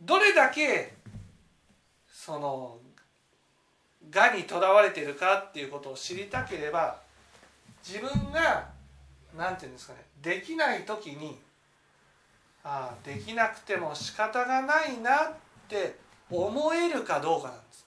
[0.01, 0.95] どれだけ
[2.09, 2.78] その
[4.11, 7.01] がにとらわれてるかっていうことを知りたければ
[7.86, 8.68] 自分が
[9.36, 11.36] 何て言うんですかねできない時に
[12.62, 15.32] ああできなくても仕方がないなっ
[15.68, 15.99] て
[16.30, 17.86] 思えるかどうかなんです。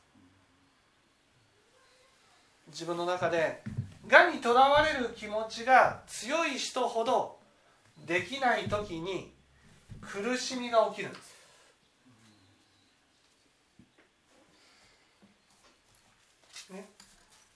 [2.68, 3.64] 自分の中で
[4.08, 7.38] がにとらわれる気持ちが強い人ほど
[8.06, 9.34] できない時に
[10.02, 11.38] 苦しみが起きるんです。
[16.72, 16.86] ね、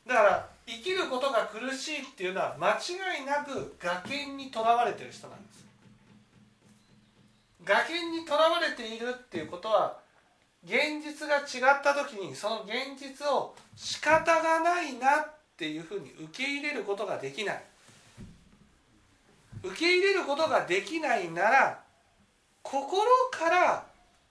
[0.07, 5.65] だから生きることが苦しいっていうのは間違いなく崖にとらわれてる人なんです。
[7.63, 9.99] 崖にとらわれているっていうことは
[10.63, 15.25] 現実が違った時にその現実を仕方がないな
[15.62, 17.64] っていうふうに受け入れることができない。
[19.62, 21.84] 受け入れることができないなら
[22.64, 23.86] 心から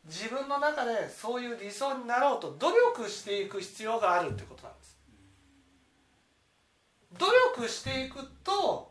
[0.07, 4.99] 自分の中でそういう理想になろうと努力していく必要があるってことなんです。
[7.17, 7.27] 努
[7.57, 8.91] 力していくと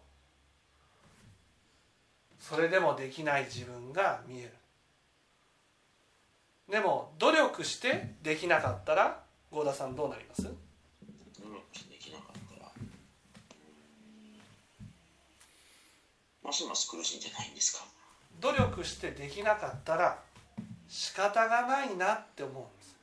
[2.40, 4.54] それでもできない自分が見える。
[6.72, 9.20] でも努力してできなかったら
[9.52, 10.50] 合田さんどうなります努
[11.50, 12.72] 力してできなかったら
[16.50, 17.86] ますます苦しいんじゃないんですか？
[18.42, 20.18] 努力してできなかったら
[20.88, 22.96] 仕方がないなって思うんです。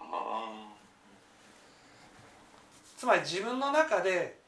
[0.00, 0.72] あ
[2.96, 4.38] つまり自分の中で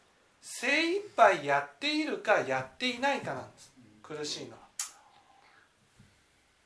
[0.40, 3.72] 精一杯やっているかやっていないかなんです。
[4.02, 4.58] 苦しいのは。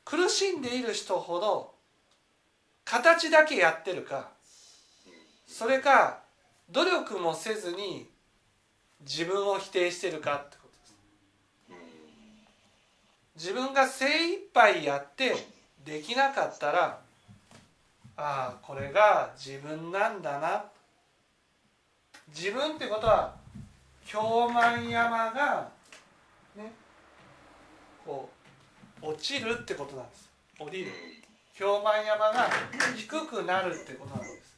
[0.05, 1.73] 苦しんでいる人ほど
[2.85, 4.29] 形だけやってるか。
[5.45, 6.21] それか
[6.71, 8.09] 努力もせずに
[9.01, 10.57] 自分を否定してるかって
[13.35, 15.35] 自分が精一杯やって
[15.83, 16.99] できなかったら
[18.17, 20.65] ああこれが自分なんだな。
[22.29, 23.35] 自分ってことは
[24.05, 25.69] 京満山が
[26.55, 26.71] ね
[28.05, 28.29] こ
[29.01, 30.29] う落ちるってことなんです。
[30.57, 30.91] 降りる。
[31.53, 32.49] 京満山が
[32.95, 34.57] 低くなるってことなんです。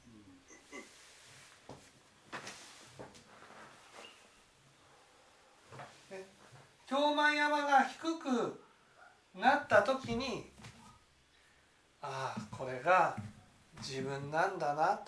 [6.11, 6.25] ね。
[6.87, 8.61] 京満山が低く
[9.39, 10.49] なった時に
[12.01, 13.15] ああこれが
[13.79, 14.99] 自分なんだな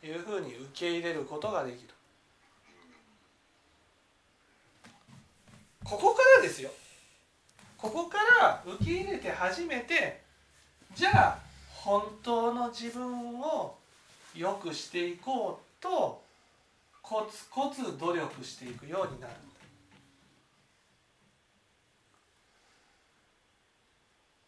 [0.00, 1.88] というふうに受け入れることができる。
[5.82, 6.70] ここからですよ。
[7.76, 10.22] ここから受け入れて初めて
[10.94, 11.38] じゃあ
[11.72, 13.76] 本当の自分を
[14.34, 16.22] 良くしていこうと
[17.02, 19.34] コツコツ努力していくようになる。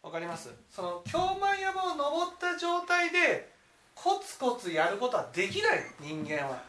[0.09, 0.49] わかります？
[0.71, 3.47] その京満山を登った状態で
[3.93, 6.59] コツコツやることはできない人間は。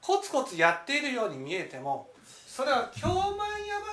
[0.00, 2.10] コツコツやっているように見えても
[2.46, 3.36] それは京満山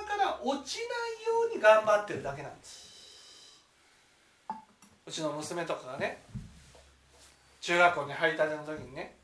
[0.04, 3.62] から落ちないように頑張ってるだけなんです。
[5.06, 6.22] うちの娘とかがね
[7.60, 9.14] 中学校に入りたての時にね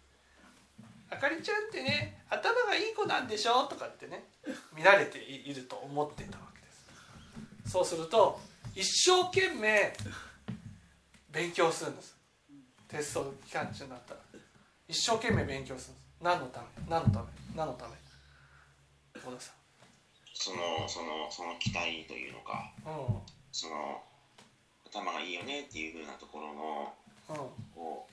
[1.10, 4.22] 「あかりちゃんってね頭がいい子なんでしょ?」とかってね
[4.72, 7.72] 見られていると思ってたわけです。
[7.72, 8.40] そうすると
[8.74, 9.92] 一生懸命
[11.30, 12.16] 勉強するんです。
[12.88, 14.20] テスト期間中になったら。
[14.88, 16.06] 一生懸命勉強するんです。
[16.22, 16.66] 何のため？
[16.88, 17.26] 何のため？
[17.54, 17.92] 何のため？
[19.20, 19.52] 小田さ
[20.34, 20.56] その
[20.88, 22.72] そのその期待というのか。
[22.84, 23.20] んうん。
[23.52, 24.00] その
[24.90, 26.92] 頭がいいよねっていうふうなところの
[27.28, 27.36] うん。
[27.74, 28.08] こ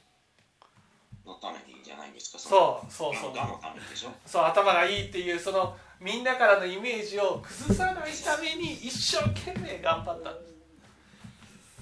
[1.26, 2.40] うのためでいいんじゃないんですか？
[2.40, 3.34] そうそうそう。
[3.36, 4.12] がのためでしょ？
[4.26, 10.32] そう頭がいいっていうそのみんなからのイメージを崩さないために一生懸命頑張った。
[10.32, 10.49] んです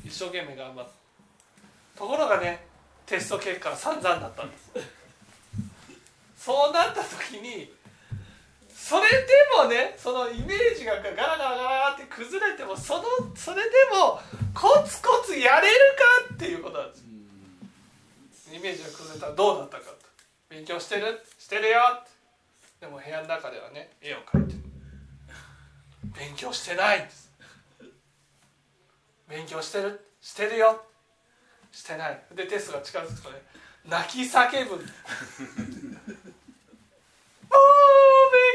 [0.07, 1.99] 一生懸命頑張った。
[1.99, 2.65] ところがね
[3.05, 4.71] テスト結果が散々だったんです。
[6.37, 7.69] そうなった時に
[8.73, 9.17] それで
[9.61, 13.03] もねそのイメージがガラガラガラって崩れてもその
[13.35, 14.19] それでも
[14.53, 15.75] コツコツやれる
[16.29, 17.03] かっていうことなんです。
[18.53, 19.97] イメージが崩れたらどうなったかと
[20.49, 21.21] 勉強してる？
[21.37, 21.79] してるよ
[22.79, 22.85] て。
[22.85, 24.59] でも部屋の中ではね絵を描いてる。
[26.17, 27.26] 勉強してないんです。
[29.27, 29.99] 勉強してる？
[30.21, 30.81] してるよ。
[31.71, 32.21] してない。
[32.35, 33.41] でテストが近づくとね
[33.85, 34.81] 泣き叫ぶ もう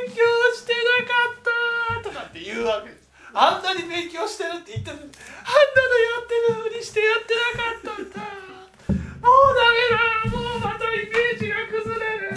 [0.06, 0.22] 勉強
[0.54, 1.12] してなか
[2.00, 2.08] った。
[2.08, 3.08] とかって言うわけです。
[3.34, 5.10] あんなに勉強してるって言ってあんなのや
[6.20, 8.20] ってるふりしてやってなかったんだ。
[8.20, 10.36] もうダメだ。
[10.36, 12.34] もうまたイメージが崩れる。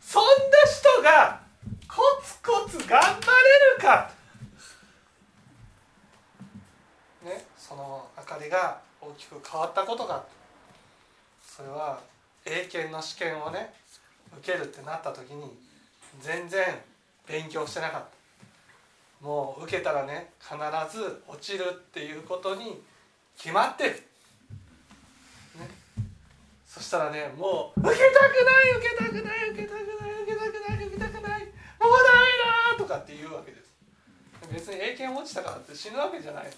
[0.00, 0.30] そんな
[0.64, 1.40] 人が
[1.88, 3.12] コツコツ頑張れ
[3.76, 4.10] るか
[7.22, 7.44] ね
[7.76, 10.24] その明かりが大きく変わったことが
[11.44, 12.00] それは
[12.46, 13.74] 英検の試験をね
[14.38, 15.44] 受けるってなった時に
[16.22, 16.64] 全然
[17.28, 19.26] 勉強してなかった。
[19.26, 20.56] もう受けたらね必
[20.96, 22.80] ず落ちるっていうことに
[23.36, 24.00] 決まってる、ね、
[26.66, 33.66] そしたらねもう「受けたくない受けたくない受けたくない受けたくない受けたくないもうダメだ!」とかって言うわけです。
[34.52, 36.50] 別に英検落ちたからって死ぬわけじゃないの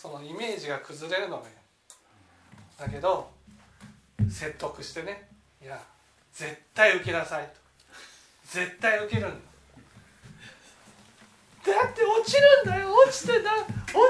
[0.00, 1.42] そのイメージが崩れるのが
[2.78, 3.32] だけど
[4.30, 5.28] 説得してね。
[5.60, 5.76] いや
[6.32, 7.50] 絶対受けなさいと。
[8.44, 9.36] 絶対受けるんだ。
[11.66, 12.94] だって落ちるんだよ。
[12.94, 13.66] 落ちてな落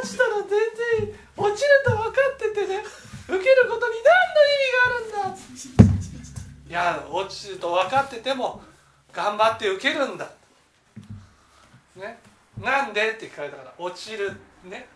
[0.07, 2.84] ちたら全然落ちると分かっててね。
[3.26, 4.57] 受けることに何の意
[5.07, 5.41] 味があるんだ。
[6.68, 8.61] いや落ちると分かってても
[9.11, 10.30] 頑張って受けるんだ。
[11.97, 12.18] ね。
[12.61, 13.12] なんで？
[13.12, 14.36] って聞かれたから落ちる。
[14.64, 14.86] ね。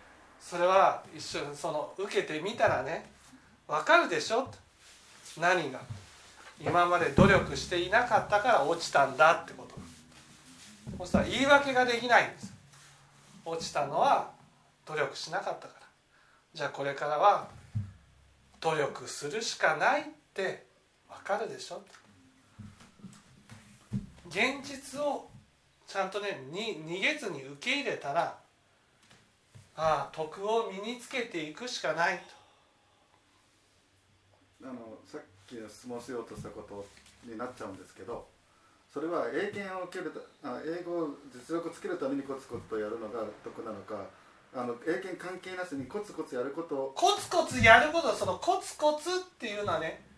[0.43, 3.07] それは一緒にその受けてみたらね
[3.67, 4.49] 分かるでしょ？
[5.41, 5.81] 何が？
[6.61, 9.81] 今まで努力していなかったから落ちたんだってこと。
[10.99, 12.53] そしたら言い訳ができないんです。
[13.45, 14.31] 落ちたのは
[14.85, 15.87] 努力しなかったから。
[16.53, 17.49] じゃあこれからは
[18.61, 20.67] 努力するしかないって
[21.09, 21.83] 分かるでしょ？
[24.29, 25.29] 現実を
[25.87, 28.37] ちゃんとねに逃げずに受け入れたら
[29.77, 32.23] ああ徳を身につけていくしかない
[34.63, 34.73] あの
[35.05, 36.85] さっきの質問しようとしたこと
[37.25, 38.27] になっちゃうんですけど
[38.93, 40.13] それは英検を受ける
[40.45, 44.05] あ英語を実力をつけるためにコツコツとやるのが得なのか
[44.55, 46.93] あの英検関係なしにコツコツやることを。
[46.95, 50.12] コツコツやることそのコツコツっていうのはね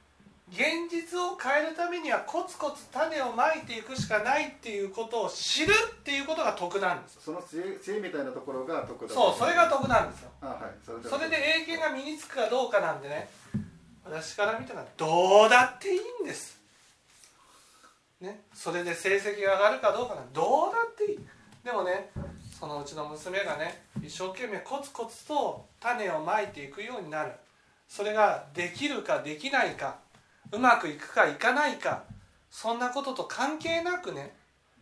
[0.55, 10.31] 現実を変えるためにはコツコツ種をまいていくしかないっていうことを知るっていうことが得なんですその知恵みたいなところが得だそうそれが得なんですよ。
[10.41, 10.59] あはい。
[10.87, 13.29] それでそれで英検が身につくかどうかなんでね。
[14.05, 16.61] 私から見たらどうだっていいんです。
[18.21, 18.43] ね。
[18.55, 21.19] それで成績が上がるかどうかなんてどうだっていい。
[21.65, 22.11] でもね
[22.61, 27.33] そのうちの娘がね一生懸命コツコツと種をまいていくようになる。
[27.89, 30.04] それができるかできないか
[30.55, 32.05] うまくいくかいかないか
[32.51, 34.35] そんなことと関係なくね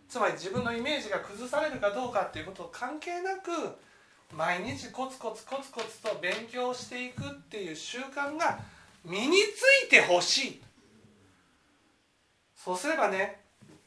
[0.09, 3.51] つまり自分のイメージが崩されるかどうかっていうことと関係なく
[4.37, 8.61] 毎日コツコツコツコツと勉強していくっていう習慣が
[9.05, 10.63] 身についてほしい。
[12.55, 13.41] そうすればね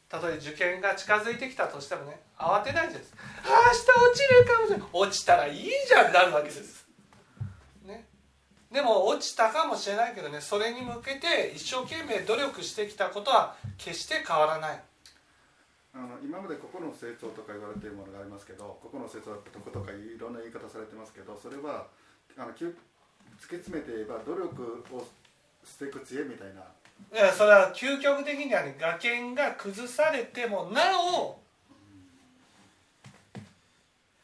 [0.10, 3.18] たとえ受験が近づいてきたとしてもね慌てないじゃないですか。
[3.44, 3.78] 明日
[4.10, 4.88] 落ちるかもしれない。
[4.94, 6.85] 落ちたらいいじゃんなるわけです、
[8.72, 14.82] でも落ちたかもしれないけどねそれに向けて一生懸命努力してきたことは決して変わらない。
[15.94, 21.88] あの今まで個々の成長とか言われているものがありますけど個々の成長とかとかいろんな言い方されてますけどそれは
[22.36, 22.78] あのきゅ
[23.40, 25.08] 突き詰めて言えば努力を
[25.64, 26.62] していく知恵みたいな。
[27.14, 31.40] いやそれは究極的にはね崖が崩されてもなお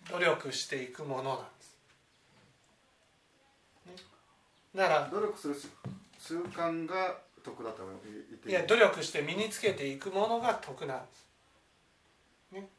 [0.10, 1.78] 努力していくものなんです
[3.88, 3.94] ね
[4.76, 5.68] だから努力するし
[6.20, 8.52] 習慣が得だと言っていい。
[8.52, 11.26] いや努力して身につけていくものが得なんです、
[12.54, 12.70] ね、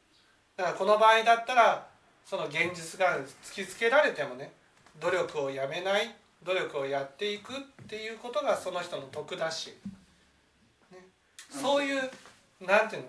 [0.55, 1.87] だからこの場合だったら
[2.25, 4.51] その現実が突きつけられてもね
[5.01, 7.55] 努力をやめない努力をやっていくっ
[7.87, 9.77] ていうことがその人の得だし、
[10.91, 10.99] ね、
[11.49, 12.09] そういう
[12.65, 13.07] なんていうの？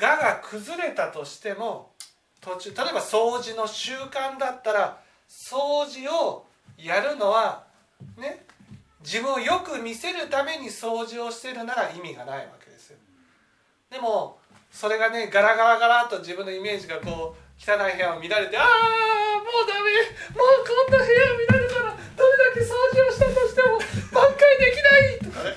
[0.00, 1.90] 我が崩れたとしても
[2.40, 6.46] 途中例えば掃除の習慣だったら掃除を
[6.78, 7.64] やるのは
[8.16, 8.44] ね。
[9.02, 12.98] 自分をよく見せるために掃除をしてるなら意味がないわけですよ。
[13.90, 14.38] でも
[14.70, 19.90] それがねガラガラガラと自分のイメージがこう汚い部屋を見られてああもうダメ
[20.34, 23.78] もうこんな部屋を見られたらどれだけ掃除をしたとしても
[24.12, 25.56] 挽回できないとかね。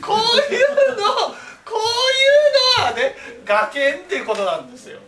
[0.00, 1.04] こういうの
[1.64, 2.22] こうい
[2.78, 5.00] うのはね崖っていうことなんですよ。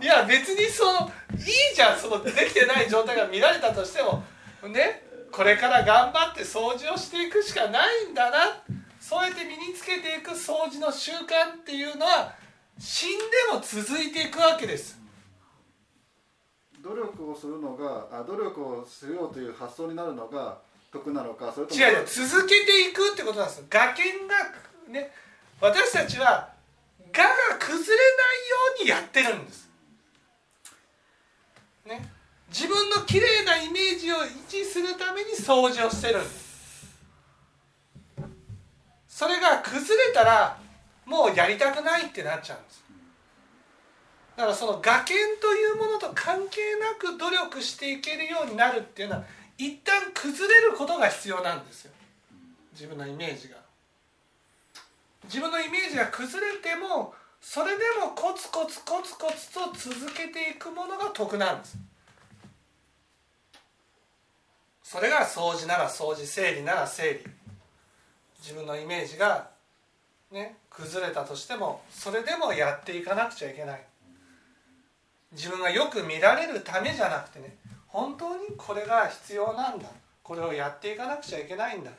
[0.00, 4.22] いや別にそのいいじゃんそのできてない状態が見られたとしても
[4.66, 8.38] ねこれから頑張って掃除をしていくしかないんだな。
[9.00, 12.34] そうやって身につけていく掃除の習慣っていうのは
[12.78, 14.98] 死んでも続いていくわけです。
[16.82, 20.58] 努力をするのがあ努力をしようという発想になるのが
[20.90, 25.10] 得なのかそれとも違う続けていくってことなんです崖がね
[25.60, 26.48] 私たちは
[27.00, 29.68] 我が崩れないようにやってるんです。
[31.86, 32.17] ね
[32.50, 36.48] 自分の綺麗なイメージを維持するために掃除をしてるんです。
[39.08, 40.58] それが崩れたら
[41.04, 42.84] もうやりたくないってなっちゃうんです。
[44.36, 49.24] だからその崖というものと関係なく努力していけるようになるっていうのは
[49.58, 51.92] 一旦崩れることが必要なんですよ。
[52.72, 53.56] 自分のイメージが。
[55.24, 61.76] 自分のイメージが崩れてもそれでもコツコツコツコツと続けていくものが得なんです。
[64.90, 67.30] それが掃除なら掃除整理なら整理。
[68.40, 69.50] 自分のイメージが
[70.32, 73.84] ね崩れたとしてもそれでもやっていかなくちゃいけない。
[75.32, 77.54] 自分がよく見られるためじゃなくてね
[77.88, 79.90] 本当にこれが必要なんだ。
[80.22, 81.90] これをやっていかなくちゃいけないんだ。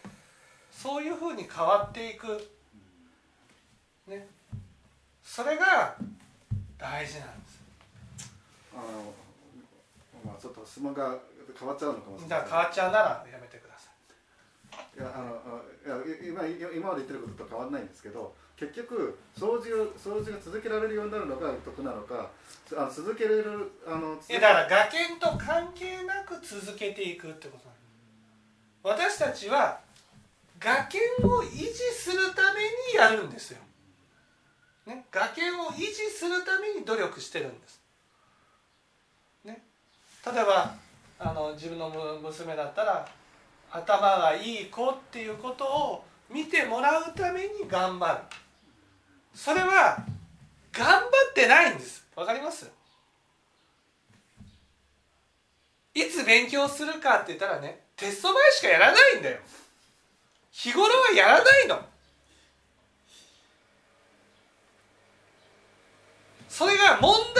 [0.71, 2.49] そういうふうに変わっていく、
[4.07, 4.25] ね、
[5.23, 5.93] それが
[6.79, 7.59] 大事なんです。
[8.73, 9.13] あの
[10.25, 11.19] まあちょっと質問が
[11.57, 12.41] 変わっちゃうのかもしれない。
[12.43, 14.99] 変わっちゃうならやめてください。
[14.99, 22.29] いやあのあいや今今まで言ってることと変わらないんですけど結局掃除を掃除が続けられるようになるのが得なのか
[22.77, 27.89] あの続けれるあのいやだから学研と関係なく続けていくってことなんです。
[28.81, 29.79] 私たちは
[30.59, 33.59] 学研を維持するためにやるんですよ、
[34.85, 37.81] ね、学研を維持するために努力してるんです、
[39.45, 39.63] ね、
[40.25, 40.75] 例えば
[41.19, 41.89] あの自分の
[42.23, 43.07] 娘だったら
[43.71, 48.19] 頭がいい子っていうことを見てもらうために頑張る。
[49.33, 49.97] それは
[50.71, 52.07] 頑張ってないんです。
[52.15, 52.71] わかります？
[55.93, 59.39] いつ勉強するかって言ったらねテスト前しかやらないんだよ。
[60.51, 61.79] 日頃はやらないの。
[66.47, 67.33] それが問題にな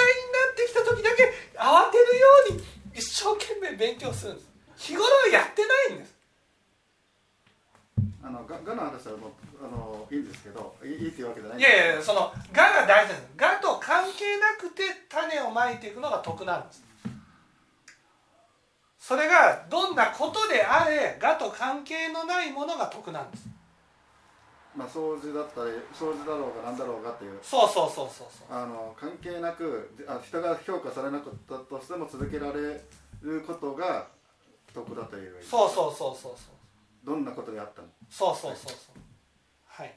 [0.51, 1.23] ってきた時だけ
[1.57, 2.63] 慌てるように
[2.93, 4.49] 一生懸命勉強するんです。
[4.77, 6.15] 日頃はやってないんです。
[8.23, 9.31] あのががの話はもう
[9.65, 16.83] あのいいんですけどいいいいっていうわけじゃないいやいやその「が」が大事なんです「が」と関係なくて種をまいていくのが得なんです。
[18.99, 23.48] それがどんなことであれ「が」と関係のないものが得なんです
[24.75, 28.55] まあ掃除だったり掃除だろうが何だろうがっていうそうそうそうそうそう。
[28.55, 32.81] あの関係なくあ人が評価されなかったとしても続けられ
[33.21, 34.07] ることが
[34.73, 35.43] 得だという。
[35.43, 36.55] そうそうそうそうそう。
[37.03, 38.99] どんなことであってもそうそうそうそう。
[39.65, 39.95] はい。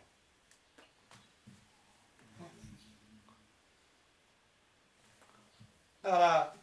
[6.02, 6.54] だから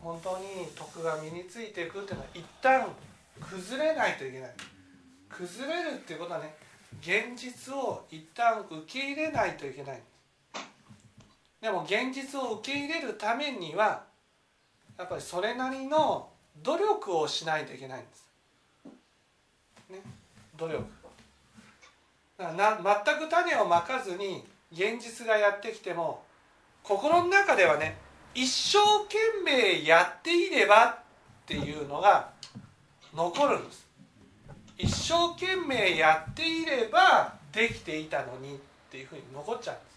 [0.00, 2.88] 本当に徳が身についていくっていうのは一旦
[3.40, 4.50] 崩れないといけない。
[5.28, 6.54] 崩れるっていうことはね
[7.00, 10.02] 現実を一旦受け入れないといけない。
[11.60, 14.04] でも現実を受け入れるためには
[14.98, 16.28] やっぱりそれなりの
[16.62, 18.28] 努力をしないといけないんです。
[19.90, 20.00] ね
[20.56, 20.84] 努力。
[22.36, 26.24] だからな全く種をまかずに現実がやってきても
[26.82, 27.96] 心の中ではね
[28.34, 30.98] 一生懸命やっていればっ
[31.46, 32.30] ていうのが
[33.14, 33.81] 残るんです。
[34.76, 38.58] 一生懸命やっていればできていたのにっ
[38.90, 39.92] ていうふうに残っちゃうんです。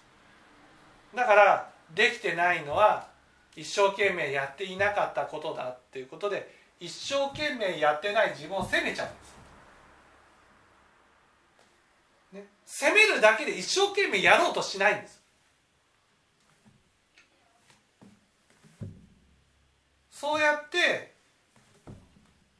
[1.16, 3.08] だからできてないのは
[3.56, 9.36] 一生懸命やっていなかったことだっていうことで一生懸命やってない自分を責めちゃうんです。
[12.34, 15.24] ね、責めるだけで一生懸命やろうとしないんです。
[20.12, 21.15] そうやって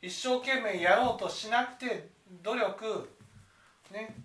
[0.06, 2.10] 一生懸命やろうとしなくて
[2.44, 3.10] 努力
[3.92, 4.16] ね、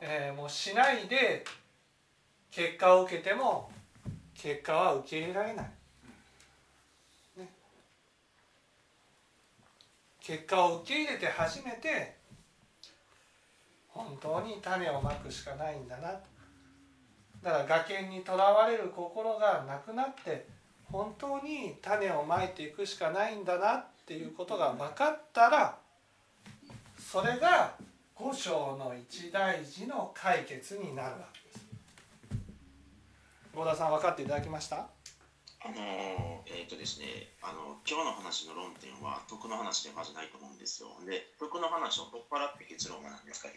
[0.00, 1.44] えー、もうしないで
[2.48, 3.72] 結果を受けても
[4.34, 5.70] 結果は受け入れられない、
[7.38, 7.48] ね、
[10.20, 12.14] 結果を受け入れて初めて
[13.88, 16.12] 本当に種をまくしかないんだな。
[17.42, 20.46] だから崖にとらわれる心がなくなって
[20.92, 25.76] 本当に種をまいていくしかないんだなっていうことが分かったら
[26.98, 27.74] それが
[28.14, 31.66] 五章の一大事の解決になるわけです。
[33.54, 34.76] 合田さん分かっていただきました？
[35.62, 37.06] あのえっ、ー、とですね
[37.42, 40.88] あの今日の話の論点は徳の話でまずないと思うんですよ。
[41.06, 43.48] で徳の話を取っ払って結論は何ですか？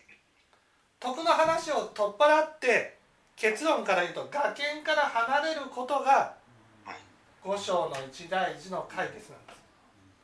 [1.00, 2.98] 徳の話を取っ払って
[3.36, 6.36] 結論から言うと崖から離れることが
[7.46, 9.60] 五章の一大事の解決なんです、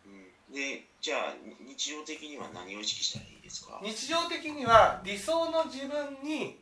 [0.08, 0.10] う
[0.52, 1.36] ん、でじゃあ
[1.68, 3.80] 日常的には何を意識したらいいですか？
[3.84, 6.58] 日常的には理想の自分に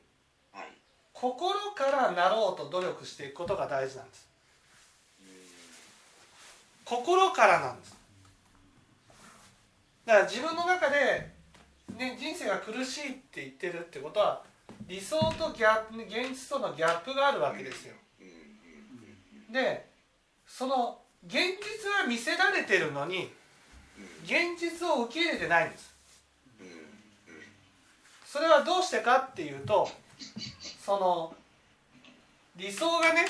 [1.14, 4.28] 心からなろうと努力していくことが大事なんです。
[6.86, 7.97] 心からなんです。
[10.05, 11.32] だから自分の中で、
[11.97, 14.43] ね、人生が苦しいって言ってるってことは
[14.88, 17.95] 理想とギャップ現実とのギャップがあるわけですよ。
[19.51, 19.87] で
[20.48, 23.32] その現実は見せられてるのに
[24.24, 25.93] 現実を受け入れてないんです。
[28.26, 29.89] それはどうしてかっていうと
[30.84, 31.36] その
[32.56, 33.26] 理想がね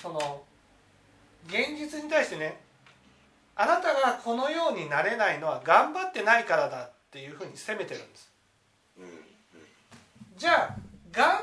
[0.00, 0.42] その
[1.46, 2.60] 現実に対してね
[3.56, 8.30] あなたがこのようになれないのは頑張ってないからだっていうふうに責めてるんです。
[10.36, 10.76] じゃあ
[11.12, 11.40] 頑張っ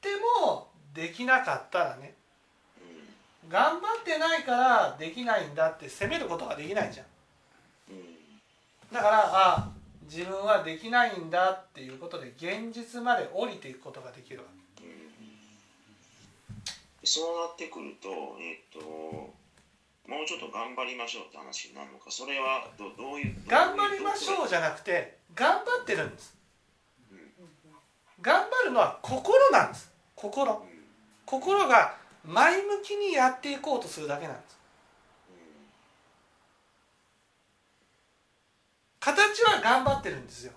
[0.00, 0.08] て
[0.42, 2.14] もできなかったらね
[3.48, 7.94] う頑張ってないからできないんだって責めることができないじゃん。
[7.94, 8.04] んうん。
[8.92, 9.70] だからあ
[10.04, 14.64] 自分はできないんだっていうことで現実まで降りていくことができるわけ。
[17.06, 18.08] そうなってくると、
[18.40, 23.36] えっと、もうちょっと頑張りましょうって話になるのか、それはどどういう。
[23.46, 26.34] 頑張りましょうじゃなくて頑張ってるんです。
[28.22, 29.92] 頑張るのは心なんです。
[30.14, 30.50] 心。
[30.52, 30.73] うん。
[31.26, 34.54] 心が前向きにやっていこうとするだけなんです。
[39.00, 40.52] 形は頑張ってるんですよ、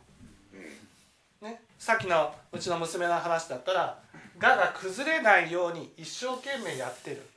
[1.41, 3.99] ね、さっきのうちの娘の話だったら
[4.39, 7.29] 「が」が崩れないように一生懸命やってる。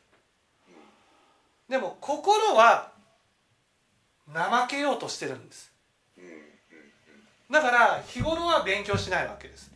[1.69, 2.93] でも心は
[4.33, 5.73] 怠けようとしてるんです。
[7.51, 9.70] だから日頃は勉強しないわけです。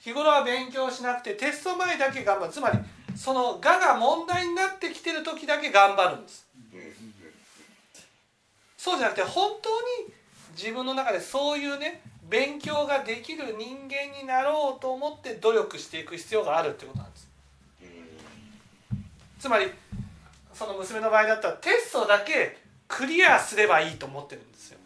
[0.00, 2.52] 日頃は勉強しなくてテスト前だけ頑張る。
[2.52, 2.78] つまり
[3.16, 6.46] その「が」が問題になってきてる時だけ頑張るんです。
[8.78, 9.68] そうじゃなくて本当
[10.06, 10.14] に
[10.56, 17.28] 自分の中でそういうね勉強ができる人間になろうと思って努力していく必要があるってことなんです。
[19.38, 19.70] つまり
[20.54, 24.78] その娘の場合だったらテストだけクリアすればいいと思ってるんですよ。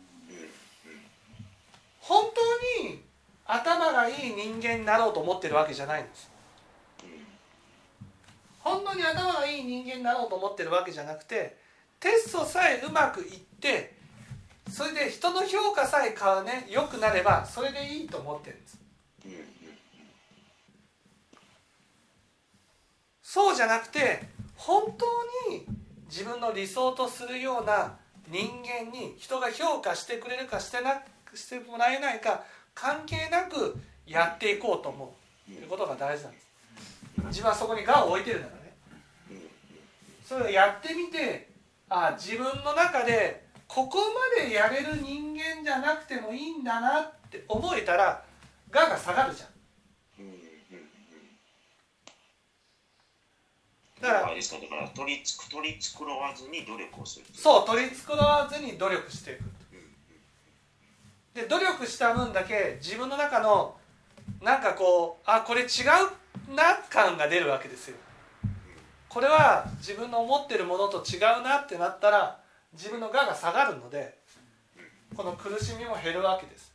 [2.01, 3.03] 本当に
[3.47, 6.31] 頭がいい人間になろうと思ってるわけじゃないんです。
[8.61, 11.59] 本当に頭がいい人間になろうと思ってるわけじゃなくて
[12.01, 13.95] テストさえうまくいって
[14.71, 18.79] それで人の評価さえかね良くなればそれでいいと思ってるんです。
[23.23, 24.23] そうじゃなくて
[24.57, 25.67] 本当に
[26.09, 27.97] 自分の理想とするような
[28.29, 31.03] 人間に人が評価してくれるかしてな
[31.35, 35.15] してもらえないか関係なくやっていこうと思
[35.49, 35.53] う。
[35.53, 36.47] ということが大事なんです。
[37.29, 38.75] 自分はそこに「が」を置いてるならね。
[40.27, 41.49] それをやってみて
[41.89, 43.99] あ自分の中でここ
[44.39, 48.25] までやれる人間じゃなくてもいいんだなって思えたら
[48.71, 49.55] 「が」が下がるじゃん。
[54.01, 54.43] だから取り
[55.81, 59.45] 繕わずに努力をするそう取り繕わずに努力していく
[61.35, 63.77] で努力した分だけ自分の中の
[64.41, 67.97] なんかこうあこれ違うな感が出るわけですよ。
[69.09, 72.41] これは自分の思ってるものと違うなってなったら
[72.73, 74.19] 自分の我が下がるので
[75.17, 76.73] この苦しみも減るわけです。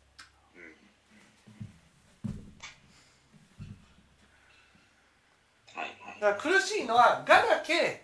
[6.20, 8.03] だから苦しいのは我だけ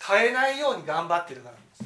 [0.00, 1.82] 変えないように頑張ってるからなんです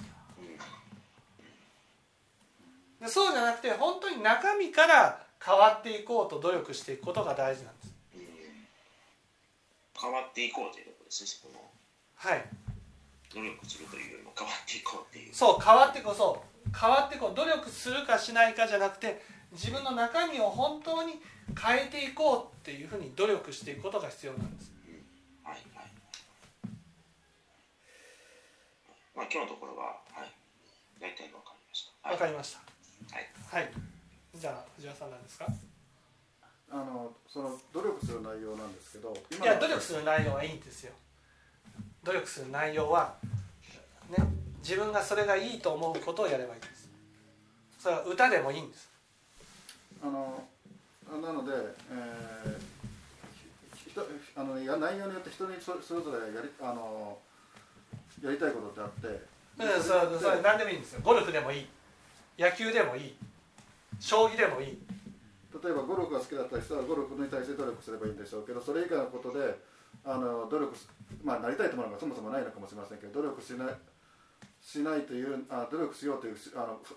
[2.95, 7.94] でそうじゃなくて本当に中身から変わっていこうと努力していくことが大事なんです。
[8.14, 8.22] うん。
[10.00, 11.60] 変わっていこうということですねそこの。
[12.16, 12.44] はい。
[13.34, 15.34] 努力するというよりも変わっていこうっていう。
[15.34, 16.42] そう変わってこそ
[16.78, 17.34] 変わってこう。
[17.36, 21.20] 努力するかしないかじゃなくて自分の中身を本当に
[21.54, 24.72] 変えていこうっていうふうに努力していくことが必要なんです。
[25.44, 25.90] はいはい。
[29.14, 30.32] まあ今日のところははい。
[31.00, 32.10] 大体わかりました。
[32.10, 32.65] わかりました
[33.56, 33.64] はい。
[33.64, 33.72] はい
[34.38, 35.46] じゃあ藤原さんなんですか？
[36.70, 40.92] あのその努力する内容なんですけどい今や努力する内容はいいんですよ。
[42.04, 43.14] 努力する内容は
[44.10, 44.18] ね
[44.58, 46.90] 自分がそれがいいと思うことをやればいいんです。
[47.78, 48.90] それは歌でもいいんです。
[50.02, 50.44] あの
[51.08, 51.52] あなので、
[51.90, 52.58] えー
[53.74, 57.16] ひひとあのや内容によって人にそそれぞれやりあの
[58.22, 59.06] やりたいことってあって。
[59.08, 61.00] うんそれそれ何でもいいんですよ。
[61.02, 61.66] ゴルフでもいい。
[62.38, 63.16] 野球でもいい
[64.00, 64.78] 将棋でもいい。
[65.62, 69.58] 例えばゴルフが好きだった人はゴルフに対して努力すればいいんでしょうけどそれ以外のことで
[70.04, 70.86] あの努力す
[71.24, 73.68] まあなりたいと思うのがそもそもないのかもしれませんけど努力しない
[74.60, 76.94] しないというあ努力しようというしあの、ふ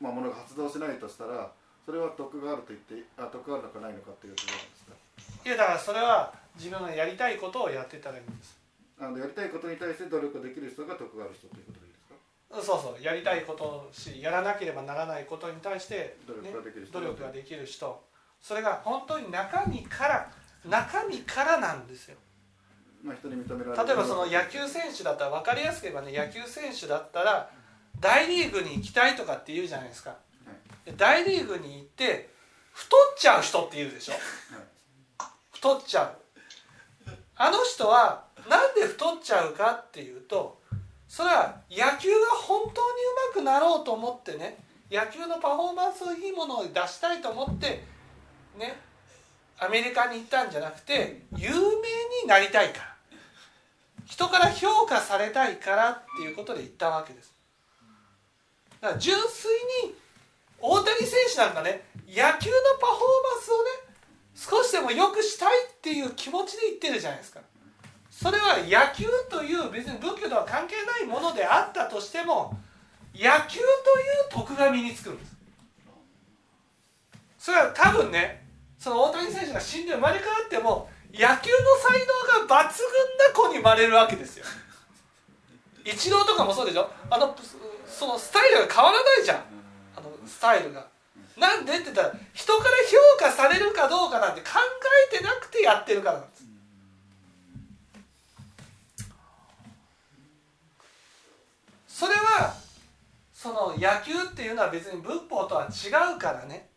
[0.00, 1.50] まあ、ものが発動しないとしたら
[1.84, 4.94] それは得があると言ってあ得があるのかないのかっていうところなんですか？
[5.44, 8.56] いやだからそれは自分がやりたいことをやってたらいいんです。
[9.00, 11.77] あのやりたいことに対して努力ができる人が得がある人ということ
[12.50, 17.00] そうそうやりたいことしやらなければならないことに対して、努力ねができる人。
[17.00, 18.04] 努力ができる人。
[18.40, 20.30] それが本当に中身から
[20.64, 22.16] 中身からなんですよ。
[23.02, 23.86] まあ、人に認められる。
[23.86, 27.50] 例えばその野球選手だったら分かりやすく言えばね野球選手だったら
[28.00, 30.16] 大リーグに行きたいとかって言うじゃないですか。
[30.84, 32.30] で大リーグに行って
[32.72, 34.14] 太っちゃう人って言うでしょ。
[35.52, 37.10] 太っちゃう。
[37.36, 40.57] あの人はなんで太っちゃうかっていうと
[41.08, 42.74] それは野球が本当にう
[43.34, 44.58] まくなろうと思ってね
[44.90, 47.82] 野球のパフォーマンスをいいものを出したいと思って
[48.58, 48.78] ね
[49.58, 52.94] アメリカに行ったんじゃなくて有名になりたいから
[54.06, 57.34] 人から評価されたいからっていうことで行ったわけです。
[58.80, 59.50] だから純粋
[59.86, 59.94] に
[60.60, 63.70] 大谷選手なんかね野球のパフォーマンスをね
[64.34, 67.40] 少しでも良くしたいっていう気持ちで言ってるじゃないですか。
[68.20, 72.52] それは野球という別に仏教とは関係ないものであったとしても
[73.14, 73.64] 野球という
[74.28, 75.36] 徳が身につくんです。
[77.38, 78.44] それは多分ね
[78.76, 81.38] その大谷選手が死んで生まれ変わっても野球の才
[82.40, 82.82] 能が抜群
[83.18, 84.44] な子に生まれるわけですよ。
[85.84, 86.90] イチローとかもそうでしょ？
[87.08, 87.36] あの
[87.86, 89.36] そのスタイルが変わらないじゃん。
[89.96, 90.88] あのスタイルが。
[91.36, 92.70] なんでって言ったら人から
[93.20, 94.58] 評価されるかどうかなんて考
[95.12, 96.37] えてなくてやってるからなんです。
[101.98, 102.54] それは
[103.34, 106.68] その野球っていうのは別に仏法とは違うからね。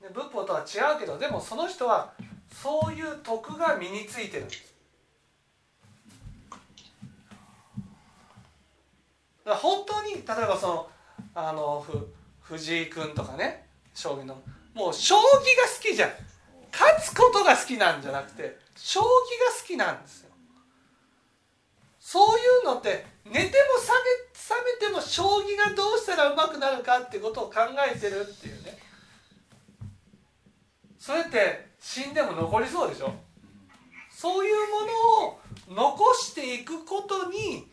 [0.00, 2.14] 仏法とは違うけどでもその人は
[2.50, 4.46] そういう徳が身についてる。
[4.46, 4.72] んです
[9.44, 10.88] 本当に例えばその
[11.34, 12.08] あのふ
[12.40, 14.40] 藤井君とかね将棋の。
[14.72, 15.24] もう将棋が
[15.76, 16.10] 好きじゃん。
[16.72, 19.08] 勝つことが好きなんじゃなくて将棋が
[19.60, 20.31] 好きなんですよ。
[22.12, 23.48] そういうのって寝ても
[23.80, 27.60] 覚めても将棋がどうしたらうまくなるかってことを考
[27.90, 28.76] えてるっていうね。
[30.98, 33.14] それって死んでも残りそうでしょ？
[34.10, 34.54] そういう
[35.70, 37.70] ものを残していくことに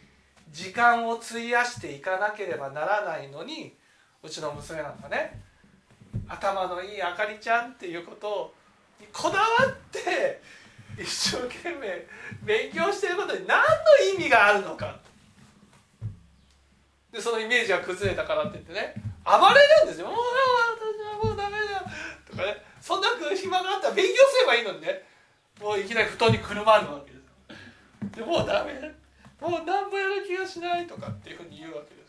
[0.50, 3.76] 時間を費やしていかなければならないのに
[4.24, 5.42] うちの娘なんかね
[6.30, 8.54] 頭のいいあかりちゃんっていうこと
[9.02, 10.42] にこだわって
[11.00, 12.08] 一生懸命
[12.44, 13.66] 勉強していることに何の
[14.16, 15.00] 意味があるのか。
[17.12, 18.94] でそのイメージが崩れたからって言ってね。
[19.26, 21.86] 暴れるんですよ「もう私はもうダメだ」
[22.30, 22.64] とかね。
[22.82, 25.04] そんな暇があったら勉強すればいいのにね。
[25.60, 27.18] もういきなり布団にくるまるわけで
[28.12, 28.74] すでもうダメ。
[29.40, 32.02] もう何もやる気がしないとかっていうふうに言うわけで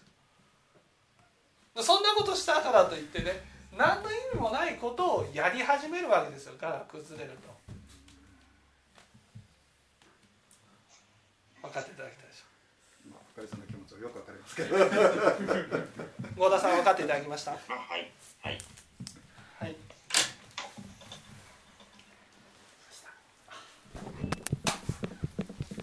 [1.82, 1.86] す。
[1.86, 3.44] そんなことしたからといってね。
[3.76, 6.54] 何の意味もないことをやり始めるわけですよ。
[6.54, 7.49] から崩れると。
[11.62, 12.44] 分かっていただきたいでしょ
[13.10, 14.76] まあ、深井さんの気持ちはよくわかりますけど。
[16.46, 17.52] 合田さん分かっていただきました？
[17.52, 18.10] あはい。
[18.42, 18.58] はい